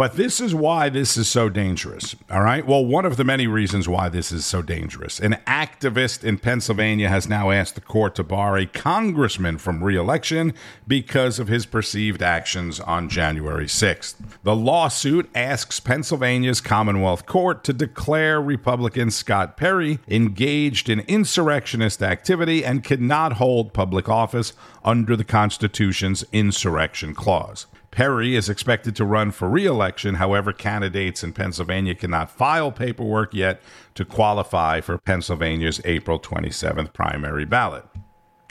But 0.01 0.15
this 0.15 0.41
is 0.41 0.55
why 0.55 0.89
this 0.89 1.15
is 1.15 1.29
so 1.29 1.47
dangerous. 1.47 2.15
All 2.27 2.41
right. 2.41 2.65
Well, 2.65 2.83
one 2.83 3.05
of 3.05 3.17
the 3.17 3.23
many 3.23 3.45
reasons 3.45 3.87
why 3.87 4.09
this 4.09 4.31
is 4.31 4.47
so 4.47 4.63
dangerous. 4.63 5.19
An 5.19 5.37
activist 5.45 6.23
in 6.23 6.39
Pennsylvania 6.39 7.07
has 7.07 7.29
now 7.29 7.51
asked 7.51 7.75
the 7.75 7.81
court 7.81 8.15
to 8.15 8.23
bar 8.23 8.57
a 8.57 8.65
congressman 8.65 9.59
from 9.59 9.83
reelection 9.83 10.55
because 10.87 11.37
of 11.37 11.49
his 11.49 11.67
perceived 11.67 12.23
actions 12.23 12.79
on 12.79 13.09
January 13.09 13.67
6th. 13.67 14.15
The 14.41 14.55
lawsuit 14.55 15.29
asks 15.35 15.79
Pennsylvania's 15.79 16.61
Commonwealth 16.61 17.27
Court 17.27 17.63
to 17.65 17.71
declare 17.71 18.41
Republican 18.41 19.11
Scott 19.11 19.55
Perry 19.55 19.99
engaged 20.07 20.89
in 20.89 21.01
insurrectionist 21.01 22.01
activity 22.01 22.65
and 22.65 22.83
cannot 22.83 23.33
hold 23.33 23.71
public 23.71 24.09
office 24.09 24.53
under 24.83 25.15
the 25.15 25.23
Constitution's 25.23 26.25
insurrection 26.31 27.13
clause. 27.13 27.67
Perry 27.91 28.37
is 28.37 28.47
expected 28.47 28.95
to 28.95 29.05
run 29.05 29.31
for 29.31 29.49
re 29.49 29.65
election. 29.65 30.15
However, 30.15 30.53
candidates 30.53 31.23
in 31.23 31.33
Pennsylvania 31.33 31.93
cannot 31.93 32.31
file 32.31 32.71
paperwork 32.71 33.33
yet 33.33 33.61
to 33.95 34.05
qualify 34.05 34.79
for 34.79 34.97
Pennsylvania's 34.97 35.81
April 35.83 36.19
27th 36.19 36.93
primary 36.93 37.43
ballot. 37.43 37.85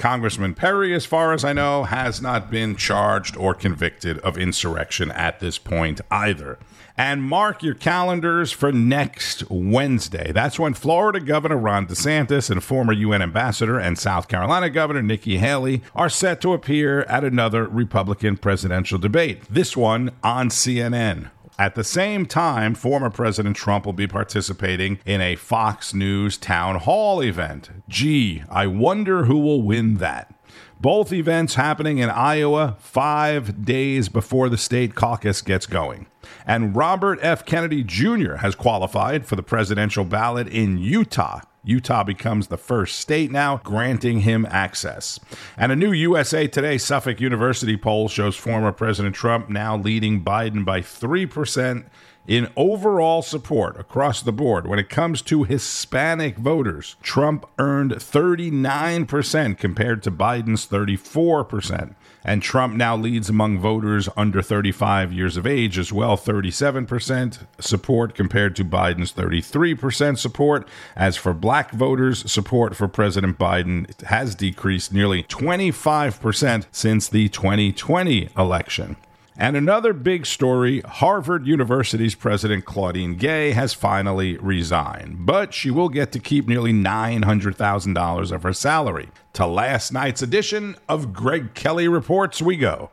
Congressman 0.00 0.54
Perry, 0.54 0.95
as 0.95 1.04
far 1.04 1.35
as 1.35 1.45
I 1.45 1.52
know, 1.52 1.85
has 1.85 2.23
not 2.23 2.50
been 2.50 2.75
charged 2.75 3.37
or 3.37 3.54
convicted 3.54 4.19
of 4.21 4.38
insurrection 4.38 5.11
at 5.11 5.40
this 5.40 5.59
point 5.59 6.00
either. 6.11 6.59
And 6.97 7.23
mark 7.23 7.62
your 7.62 7.75
calendars 7.75 8.50
for 8.50 8.73
next 8.73 9.45
Wednesday. 9.50 10.33
That's 10.33 10.59
when 10.59 10.73
Florida 10.73 11.21
Governor 11.21 11.59
Ron 11.59 11.87
DeSantis 11.87 12.50
and 12.50 12.64
former 12.64 12.95
UN 12.95 13.21
Ambassador 13.21 13.78
and 13.78 13.99
South 13.99 14.26
Carolina 14.26 14.71
Governor 14.71 15.02
Nikki 15.02 15.37
Haley 15.37 15.83
are 15.95 16.09
set 16.09 16.40
to 16.40 16.54
appear 16.54 17.02
at 17.02 17.23
another 17.23 17.66
Republican 17.66 18.38
presidential 18.38 18.99
debate, 18.99 19.42
this 19.50 19.76
one 19.76 20.12
on 20.23 20.49
CNN. 20.49 21.30
At 21.60 21.74
the 21.74 21.84
same 21.84 22.24
time, 22.24 22.74
former 22.74 23.10
President 23.10 23.54
Trump 23.54 23.84
will 23.84 23.92
be 23.92 24.06
participating 24.06 24.98
in 25.04 25.20
a 25.20 25.36
Fox 25.36 25.92
News 25.92 26.38
town 26.38 26.76
hall 26.76 27.20
event. 27.20 27.68
Gee, 27.86 28.42
I 28.48 28.66
wonder 28.66 29.26
who 29.26 29.36
will 29.36 29.60
win 29.60 29.98
that. 29.98 30.32
Both 30.80 31.12
events 31.12 31.56
happening 31.56 31.98
in 31.98 32.08
Iowa 32.08 32.76
five 32.78 33.62
days 33.62 34.08
before 34.08 34.48
the 34.48 34.56
state 34.56 34.94
caucus 34.94 35.42
gets 35.42 35.66
going. 35.66 36.06
And 36.46 36.74
Robert 36.74 37.18
F. 37.20 37.44
Kennedy 37.44 37.84
Jr. 37.84 38.36
has 38.36 38.54
qualified 38.54 39.26
for 39.26 39.36
the 39.36 39.42
presidential 39.42 40.06
ballot 40.06 40.48
in 40.48 40.78
Utah. 40.78 41.42
Utah 41.62 42.04
becomes 42.04 42.46
the 42.46 42.56
first 42.56 42.98
state 42.98 43.30
now, 43.30 43.58
granting 43.58 44.20
him 44.20 44.46
access. 44.50 45.20
And 45.56 45.70
a 45.70 45.76
new 45.76 45.92
USA 45.92 46.46
Today 46.46 46.78
Suffolk 46.78 47.20
University 47.20 47.76
poll 47.76 48.08
shows 48.08 48.36
former 48.36 48.72
President 48.72 49.14
Trump 49.14 49.48
now 49.48 49.76
leading 49.76 50.24
Biden 50.24 50.64
by 50.64 50.80
3% 50.80 51.84
in 52.26 52.48
overall 52.56 53.22
support 53.22 53.78
across 53.78 54.22
the 54.22 54.32
board. 54.32 54.66
When 54.66 54.78
it 54.78 54.88
comes 54.88 55.22
to 55.22 55.44
Hispanic 55.44 56.36
voters, 56.36 56.96
Trump 57.02 57.46
earned 57.58 57.92
39% 57.92 59.58
compared 59.58 60.02
to 60.02 60.10
Biden's 60.10 60.66
34%. 60.66 61.94
And 62.22 62.42
Trump 62.42 62.74
now 62.74 62.96
leads 62.96 63.30
among 63.30 63.58
voters 63.58 64.08
under 64.16 64.42
35 64.42 65.12
years 65.12 65.36
of 65.36 65.46
age 65.46 65.78
as 65.78 65.92
well, 65.92 66.16
37% 66.16 67.46
support 67.58 68.14
compared 68.14 68.54
to 68.56 68.64
Biden's 68.64 69.12
33% 69.12 70.18
support. 70.18 70.68
As 70.94 71.16
for 71.16 71.32
black 71.32 71.70
voters, 71.72 72.30
support 72.30 72.76
for 72.76 72.88
President 72.88 73.38
Biden 73.38 74.00
has 74.02 74.34
decreased 74.34 74.92
nearly 74.92 75.22
25% 75.24 76.66
since 76.70 77.08
the 77.08 77.28
2020 77.30 78.28
election. 78.36 78.96
And 79.37 79.56
another 79.56 79.92
big 79.92 80.26
story 80.26 80.80
Harvard 80.80 81.46
University's 81.46 82.14
president 82.14 82.64
Claudine 82.64 83.16
Gay 83.16 83.52
has 83.52 83.72
finally 83.72 84.37
resigned, 84.38 85.25
but 85.25 85.54
she 85.54 85.70
will 85.70 85.88
get 85.88 86.12
to 86.12 86.18
keep 86.18 86.46
nearly 86.46 86.72
$900,000 86.72 88.32
of 88.32 88.42
her 88.42 88.52
salary. 88.52 89.08
To 89.34 89.46
last 89.46 89.92
night's 89.92 90.20
edition 90.20 90.76
of 90.88 91.12
Greg 91.12 91.54
Kelly 91.54 91.88
Reports, 91.88 92.42
we 92.42 92.56
go. 92.56 92.90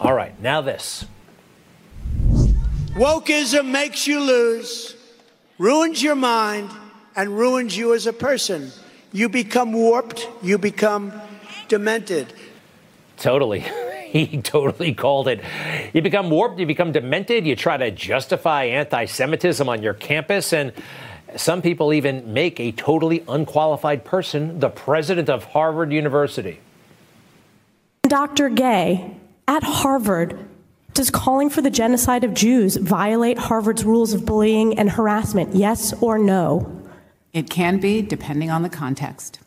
All 0.00 0.14
right, 0.14 0.40
now 0.40 0.60
this. 0.60 1.04
Wokeism 2.94 3.70
makes 3.70 4.06
you 4.06 4.20
lose, 4.20 4.96
ruins 5.58 6.02
your 6.02 6.16
mind, 6.16 6.70
and 7.14 7.30
ruins 7.30 7.76
you 7.76 7.94
as 7.94 8.06
a 8.06 8.12
person. 8.12 8.72
You 9.12 9.28
become 9.28 9.72
warped, 9.72 10.28
you 10.42 10.58
become 10.58 11.12
demented. 11.68 12.32
Totally. 13.16 13.64
he 14.12 14.40
totally 14.40 14.94
called 14.94 15.28
it. 15.28 15.40
You 15.92 16.02
become 16.02 16.30
warped, 16.30 16.58
you 16.58 16.66
become 16.66 16.92
demented, 16.92 17.46
you 17.46 17.54
try 17.54 17.76
to 17.76 17.90
justify 17.90 18.64
anti 18.64 19.04
Semitism 19.04 19.68
on 19.68 19.82
your 19.82 19.94
campus, 19.94 20.52
and 20.52 20.72
some 21.36 21.60
people 21.60 21.92
even 21.92 22.32
make 22.32 22.58
a 22.58 22.72
totally 22.72 23.22
unqualified 23.28 24.04
person 24.04 24.60
the 24.60 24.70
president 24.70 25.28
of 25.28 25.44
Harvard 25.44 25.92
University. 25.92 26.60
Dr. 28.02 28.48
Gay 28.48 29.14
at 29.46 29.62
Harvard 29.62 30.48
does 30.94 31.10
calling 31.10 31.50
for 31.50 31.60
the 31.60 31.70
genocide 31.70 32.24
of 32.24 32.32
Jews 32.32 32.76
violate 32.76 33.38
Harvard's 33.38 33.84
rules 33.84 34.14
of 34.14 34.24
bullying 34.24 34.78
and 34.78 34.90
harassment? 34.90 35.54
Yes 35.54 35.92
or 36.00 36.18
no? 36.18 36.82
It 37.34 37.50
can 37.50 37.78
be, 37.78 38.00
depending 38.00 38.50
on 38.50 38.62
the 38.62 38.70
context. 38.70 39.38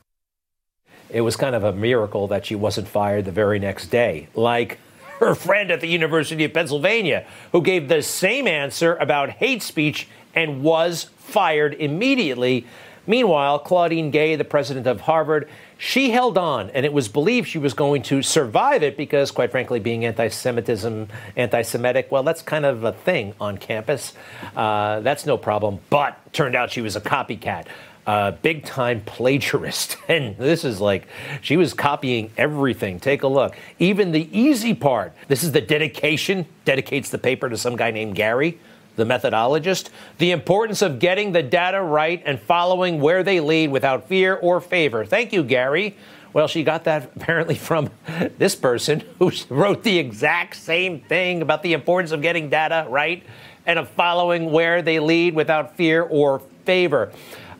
It 1.12 1.22
was 1.22 1.36
kind 1.36 1.56
of 1.56 1.64
a 1.64 1.74
miracle 1.74 2.28
that 2.30 2.46
she 2.46 2.56
wasn't 2.56 2.88
fired 2.88 3.26
the 3.26 3.32
very 3.32 3.60
next 3.60 3.88
day, 3.88 4.30
like 4.34 4.80
her 5.20 5.36
friend 5.36 5.70
at 5.70 5.82
the 5.82 5.88
University 5.88 6.46
of 6.46 6.54
Pennsylvania, 6.54 7.28
who 7.52 7.62
gave 7.62 7.90
the 7.90 8.02
same 8.02 8.48
answer 8.48 8.96
about 8.96 9.30
hate 9.30 9.62
speech 9.62 10.08
and 10.34 10.64
was 10.64 11.10
fired 11.18 11.74
immediately. 11.76 12.66
Meanwhile, 13.06 13.60
Claudine 13.60 14.10
Gay, 14.10 14.36
the 14.36 14.46
president 14.46 14.88
of 14.88 15.02
Harvard, 15.02 15.50
she 15.78 16.12
held 16.12 16.38
on, 16.38 16.70
and 16.70 16.86
it 16.86 16.94
was 16.94 17.08
believed 17.08 17.50
she 17.50 17.58
was 17.58 17.74
going 17.74 18.04
to 18.04 18.22
survive 18.22 18.84
it 18.84 18.96
because, 18.96 19.32
quite 19.32 19.52
frankly, 19.52 19.80
being 19.80 20.06
anti-Semitism, 20.06 21.08
anti-Semitic, 21.36 22.12
well, 22.12 22.24
that's 22.24 22.44
kind 22.44 22.66
of 22.66 22.84
a 22.84 22.94
thing 22.94 23.34
on 23.42 23.58
campus. 23.58 24.14
Uh, 24.56 25.00
that's 25.02 25.26
no 25.26 25.38
problem. 25.38 25.80
But 25.90 26.32
turned 26.32 26.56
out 26.56 26.72
she 26.72 26.82
was 26.82 26.96
a 26.96 27.02
copycat. 27.02 27.66
Uh, 28.06 28.32
big 28.32 28.66
time 28.66 29.02
plagiarist. 29.02 29.98
And 30.08 30.36
this 30.38 30.66
is 30.66 30.82
like, 30.82 31.08
she 31.42 31.56
was 31.56 31.74
copying 31.74 32.32
everything. 32.38 33.00
Take 33.00 33.24
a 33.24 33.28
look. 33.28 33.56
Even 33.80 34.12
the 34.12 34.28
easy 34.38 34.74
part. 34.74 35.14
This 35.28 35.44
is 35.44 35.52
the 35.52 35.62
dedication, 35.62 36.46
dedicates 36.66 37.10
the 37.10 37.18
paper 37.18 37.50
to 37.50 37.58
some 37.58 37.76
guy 37.76 37.92
named 37.92 38.16
Gary 38.16 38.60
the 38.96 39.06
methodologist, 39.06 39.90
the 40.18 40.32
importance 40.32 40.82
of 40.82 41.00
getting 41.00 41.32
the 41.32 41.42
data 41.42 41.82
right 41.82 42.22
and 42.26 42.40
following 42.40 43.00
where 43.00 43.24
they 43.24 43.40
lead 43.40 43.72
without 43.72 44.08
fear 44.08 44.36
or 44.36 44.60
favor. 44.60 45.06
Thank 45.06 45.34
you, 45.34 45.44
Gary. 45.44 45.96
Well, 46.34 46.48
she 46.48 46.64
got 46.64 46.86
that 46.86 47.12
apparently 47.16 47.56
from 47.56 47.90
this 48.38 48.56
person 48.56 49.04
who 49.20 49.32
wrote 49.50 49.84
the 49.84 49.98
exact 49.98 50.56
same 50.56 51.02
thing 51.02 51.42
about 51.42 51.64
the 51.64 51.74
importance 51.74 52.12
of 52.12 52.22
getting 52.22 52.50
data 52.50 52.86
right 52.90 53.24
and 53.66 53.78
of 53.80 53.90
following 53.90 54.52
where 54.52 54.82
they 54.82 55.00
lead 55.00 55.36
without 55.36 55.76
fear 55.76 56.04
or 56.04 56.40
favor. 56.66 57.12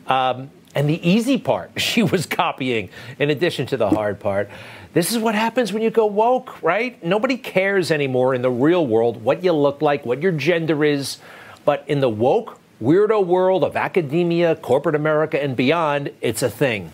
Um, 0.06 0.50
and 0.74 0.88
the 0.88 1.06
easy 1.08 1.38
part, 1.38 1.72
she 1.80 2.02
was 2.02 2.26
copying 2.26 2.88
in 3.18 3.30
addition 3.30 3.66
to 3.66 3.76
the 3.76 3.90
hard 3.90 4.20
part. 4.20 4.50
This 4.92 5.10
is 5.12 5.18
what 5.18 5.34
happens 5.34 5.72
when 5.72 5.82
you 5.82 5.90
go 5.90 6.06
woke, 6.06 6.62
right? 6.62 7.02
Nobody 7.02 7.38
cares 7.38 7.90
anymore 7.90 8.34
in 8.34 8.42
the 8.42 8.50
real 8.50 8.86
world 8.86 9.22
what 9.24 9.42
you 9.42 9.52
look 9.52 9.80
like, 9.80 10.04
what 10.04 10.22
your 10.22 10.32
gender 10.32 10.84
is. 10.84 11.18
But 11.64 11.84
in 11.86 12.00
the 12.00 12.08
woke, 12.08 12.58
weirdo 12.82 13.24
world 13.24 13.64
of 13.64 13.76
academia, 13.76 14.56
corporate 14.56 14.94
America, 14.94 15.42
and 15.42 15.56
beyond, 15.56 16.10
it's 16.20 16.42
a 16.42 16.50
thing. 16.50 16.92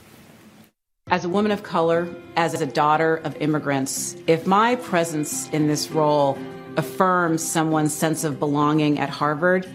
As 1.11 1.25
a 1.25 1.29
woman 1.29 1.51
of 1.51 1.63
color, 1.63 2.07
as 2.37 2.61
a 2.61 2.67
daughter 2.67 3.17
of 3.17 3.35
immigrants, 3.41 4.15
if 4.27 4.47
my 4.47 4.77
presence 4.77 5.49
in 5.51 5.67
this 5.67 5.91
role 5.91 6.39
affirms 6.77 7.43
someone's 7.43 7.95
sense 7.95 8.25
of 8.25 8.39
belonging 8.39 8.99
at 8.99 9.09
Harvard, 9.09 9.67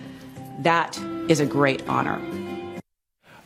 that 0.59 0.97
is 1.27 1.39
a 1.39 1.45
great 1.45 1.81
honor. 1.89 2.21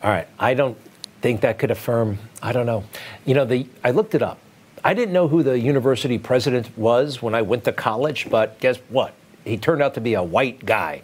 All 0.07 0.13
right. 0.13 0.27
I 0.39 0.53
don't 0.53 0.77
think 1.19 1.41
that 1.41 1.59
could 1.59 1.69
affirm, 1.69 2.17
I 2.41 2.53
don't 2.53 2.65
know. 2.65 2.85
You 3.25 3.33
know, 3.33 3.43
the 3.43 3.67
I 3.83 3.91
looked 3.91 4.15
it 4.15 4.21
up. 4.21 4.37
I 4.81 4.93
didn't 4.93 5.13
know 5.13 5.27
who 5.27 5.43
the 5.43 5.59
university 5.59 6.17
president 6.17 6.77
was 6.77 7.21
when 7.21 7.35
I 7.35 7.41
went 7.41 7.65
to 7.65 7.73
college, 7.73 8.29
but 8.29 8.57
guess 8.61 8.77
what? 8.87 9.13
He 9.43 9.57
turned 9.57 9.83
out 9.83 9.95
to 9.95 9.99
be 9.99 10.13
a 10.13 10.23
white 10.23 10.65
guy. 10.65 11.01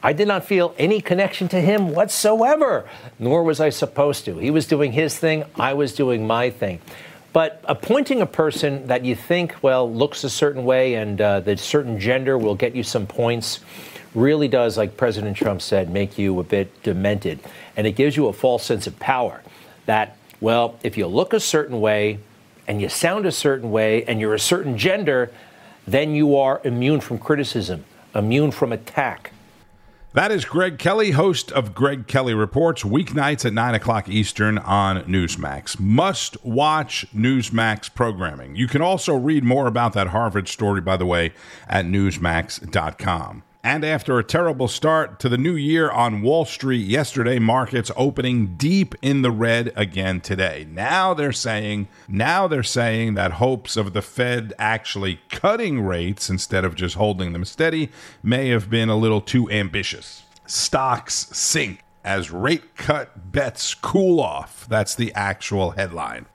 I 0.00 0.12
did 0.12 0.28
not 0.28 0.44
feel 0.44 0.76
any 0.78 1.00
connection 1.00 1.48
to 1.48 1.60
him 1.60 1.90
whatsoever, 1.90 2.88
nor 3.18 3.42
was 3.42 3.58
I 3.58 3.70
supposed 3.70 4.24
to. 4.26 4.38
He 4.38 4.52
was 4.52 4.68
doing 4.68 4.92
his 4.92 5.18
thing, 5.18 5.42
I 5.56 5.74
was 5.74 5.92
doing 5.92 6.24
my 6.24 6.50
thing. 6.50 6.80
But 7.32 7.64
appointing 7.64 8.22
a 8.22 8.26
person 8.26 8.86
that 8.86 9.04
you 9.04 9.16
think, 9.16 9.56
well, 9.60 9.92
looks 9.92 10.22
a 10.22 10.30
certain 10.30 10.64
way 10.64 10.94
and 10.94 11.20
uh, 11.20 11.40
that 11.40 11.58
certain 11.58 11.98
gender 11.98 12.38
will 12.38 12.54
get 12.54 12.76
you 12.76 12.84
some 12.84 13.08
points 13.08 13.58
really 14.14 14.48
does, 14.48 14.78
like 14.78 14.96
President 14.96 15.36
Trump 15.36 15.60
said, 15.60 15.90
make 15.90 16.16
you 16.16 16.40
a 16.40 16.42
bit 16.42 16.82
demented. 16.82 17.38
And 17.76 17.86
it 17.86 17.92
gives 17.92 18.16
you 18.16 18.26
a 18.26 18.32
false 18.32 18.64
sense 18.64 18.86
of 18.86 18.98
power 18.98 19.42
that, 19.86 20.16
well, 20.40 20.78
if 20.82 20.96
you 20.96 21.06
look 21.06 21.32
a 21.32 21.40
certain 21.40 21.80
way, 21.80 22.18
and 22.66 22.80
you 22.80 22.88
sound 22.88 23.26
a 23.26 23.32
certain 23.32 23.70
way 23.70 24.04
and 24.04 24.20
you're 24.20 24.34
a 24.34 24.40
certain 24.40 24.76
gender, 24.76 25.30
then 25.86 26.14
you 26.14 26.36
are 26.36 26.60
immune 26.64 27.00
from 27.00 27.18
criticism, 27.18 27.84
immune 28.14 28.50
from 28.50 28.72
attack. 28.72 29.32
That 30.14 30.32
is 30.32 30.46
Greg 30.46 30.78
Kelly, 30.78 31.10
host 31.10 31.52
of 31.52 31.74
Greg 31.74 32.06
Kelly 32.06 32.32
Reports, 32.32 32.82
weeknights 32.82 33.44
at 33.44 33.52
9 33.52 33.74
o'clock 33.74 34.08
Eastern 34.08 34.56
on 34.56 35.02
Newsmax. 35.02 35.78
Must 35.78 36.42
watch 36.42 37.06
Newsmax 37.14 37.94
programming. 37.94 38.56
You 38.56 38.66
can 38.66 38.80
also 38.80 39.14
read 39.14 39.44
more 39.44 39.66
about 39.66 39.92
that 39.92 40.08
Harvard 40.08 40.48
story, 40.48 40.80
by 40.80 40.96
the 40.96 41.04
way, 41.04 41.34
at 41.68 41.84
Newsmax.com. 41.84 43.42
And 43.66 43.84
after 43.84 44.16
a 44.16 44.22
terrible 44.22 44.68
start 44.68 45.18
to 45.18 45.28
the 45.28 45.36
new 45.36 45.56
year 45.56 45.90
on 45.90 46.22
Wall 46.22 46.44
Street 46.44 46.86
yesterday, 46.86 47.40
markets 47.40 47.90
opening 47.96 48.54
deep 48.54 48.94
in 49.02 49.22
the 49.22 49.32
red 49.32 49.72
again 49.74 50.20
today. 50.20 50.64
Now 50.70 51.14
they're 51.14 51.32
saying, 51.32 51.88
now 52.06 52.46
they're 52.46 52.62
saying 52.62 53.14
that 53.14 53.32
hopes 53.32 53.76
of 53.76 53.92
the 53.92 54.02
Fed 54.02 54.52
actually 54.56 55.18
cutting 55.30 55.80
rates 55.80 56.30
instead 56.30 56.64
of 56.64 56.76
just 56.76 56.94
holding 56.94 57.32
them 57.32 57.44
steady 57.44 57.90
may 58.22 58.50
have 58.50 58.70
been 58.70 58.88
a 58.88 58.94
little 58.96 59.20
too 59.20 59.50
ambitious. 59.50 60.22
Stocks 60.46 61.26
sink 61.36 61.82
as 62.04 62.30
rate 62.30 62.76
cut 62.76 63.32
bets 63.32 63.74
cool 63.74 64.20
off. 64.20 64.68
That's 64.68 64.94
the 64.94 65.12
actual 65.14 65.72
headline. 65.72 66.26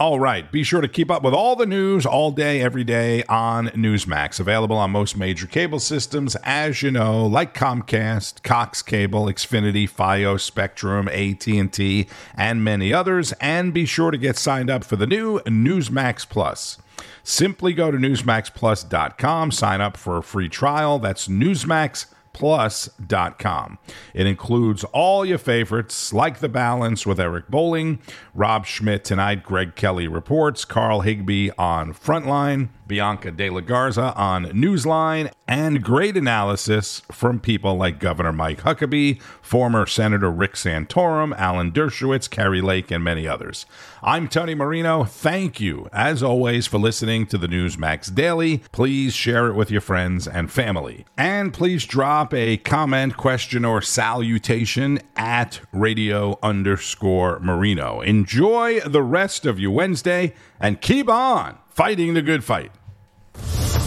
All 0.00 0.18
right. 0.18 0.50
Be 0.50 0.64
sure 0.64 0.80
to 0.80 0.88
keep 0.88 1.10
up 1.12 1.22
with 1.22 1.34
all 1.34 1.54
the 1.54 1.66
news 1.66 2.04
all 2.04 2.32
day, 2.32 2.60
every 2.60 2.82
day 2.82 3.22
on 3.24 3.68
Newsmax. 3.68 4.40
Available 4.40 4.76
on 4.76 4.90
most 4.90 5.16
major 5.16 5.46
cable 5.46 5.78
systems, 5.78 6.34
as 6.42 6.82
you 6.82 6.90
know, 6.90 7.24
like 7.24 7.54
Comcast, 7.54 8.42
Cox 8.42 8.82
Cable, 8.82 9.26
Xfinity, 9.26 9.88
FiOS, 9.88 10.40
Spectrum, 10.40 11.06
AT&T, 11.08 12.08
and 12.34 12.64
many 12.64 12.92
others. 12.92 13.32
And 13.40 13.72
be 13.72 13.86
sure 13.86 14.10
to 14.10 14.18
get 14.18 14.36
signed 14.36 14.70
up 14.70 14.82
for 14.82 14.96
the 14.96 15.06
new 15.06 15.38
Newsmax 15.40 16.28
Plus. 16.28 16.78
Simply 17.22 17.72
go 17.72 17.92
to 17.92 17.98
newsmaxplus.com, 17.98 19.52
sign 19.52 19.80
up 19.80 19.96
for 19.96 20.16
a 20.16 20.22
free 20.22 20.48
trial. 20.48 20.98
That's 20.98 21.28
Newsmax 21.28 22.06
plus.com. 22.32 23.78
It 24.14 24.26
includes 24.26 24.84
all 24.84 25.24
your 25.24 25.38
favorites 25.38 26.12
like 26.12 26.40
The 26.40 26.48
Balance 26.48 27.06
with 27.06 27.20
Eric 27.20 27.48
Bolling, 27.48 28.00
Rob 28.34 28.66
Schmitt 28.66 29.04
tonight, 29.04 29.42
Greg 29.42 29.74
Kelly 29.74 30.08
reports, 30.08 30.64
Carl 30.64 31.02
Higbie 31.02 31.50
on 31.58 31.92
Frontline, 31.92 32.68
Bianca 32.86 33.30
De 33.30 33.48
La 33.48 33.60
Garza 33.60 34.12
on 34.16 34.44
Newsline, 34.46 35.32
and 35.48 35.82
great 35.82 36.16
analysis 36.16 37.00
from 37.10 37.40
people 37.40 37.76
like 37.76 37.98
Governor 37.98 38.32
Mike 38.32 38.62
Huckabee, 38.62 39.20
former 39.40 39.86
Senator 39.86 40.30
Rick 40.30 40.54
Santorum, 40.54 41.34
Alan 41.36 41.72
Dershowitz, 41.72 42.28
Kari 42.28 42.60
Lake, 42.60 42.90
and 42.90 43.02
many 43.02 43.26
others. 43.26 43.66
I'm 44.02 44.28
Tony 44.28 44.54
Marino. 44.54 45.04
Thank 45.04 45.60
you, 45.60 45.88
as 45.92 46.22
always, 46.22 46.66
for 46.66 46.78
listening 46.78 47.26
to 47.28 47.38
the 47.38 47.46
Newsmax 47.46 48.14
Daily. 48.14 48.58
Please 48.72 49.14
share 49.14 49.46
it 49.46 49.54
with 49.54 49.70
your 49.70 49.80
friends 49.80 50.26
and 50.26 50.50
family. 50.50 51.06
And 51.16 51.52
please 51.54 51.86
drop 52.22 52.34
a 52.34 52.56
comment, 52.56 53.16
question, 53.16 53.64
or 53.64 53.82
salutation 53.82 55.00
at 55.16 55.60
radio 55.72 56.38
underscore 56.40 57.40
Marino. 57.40 58.00
Enjoy 58.00 58.78
the 58.80 59.02
rest 59.02 59.44
of 59.44 59.58
your 59.58 59.72
Wednesday 59.72 60.32
and 60.60 60.80
keep 60.80 61.08
on 61.08 61.58
fighting 61.70 62.14
the 62.14 62.22
good 62.22 62.44
fight. 62.44 62.70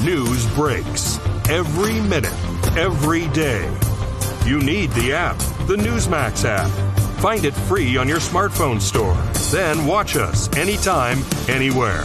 News 0.04 0.46
breaks 0.54 1.18
every 1.50 2.02
minute, 2.02 2.34
every 2.76 3.30
day. 3.30 3.74
You 4.46 4.60
need 4.60 4.92
the 4.92 5.14
app, 5.14 5.38
the 5.68 5.78
Newsmax 5.78 6.44
app. 6.44 6.70
Find 7.22 7.46
it 7.46 7.54
free 7.54 7.96
on 7.96 8.10
your 8.10 8.20
smartphone 8.20 8.82
store. 8.82 9.16
Then 9.50 9.86
watch 9.86 10.18
us 10.18 10.54
anytime, 10.58 11.20
anywhere. 11.48 12.04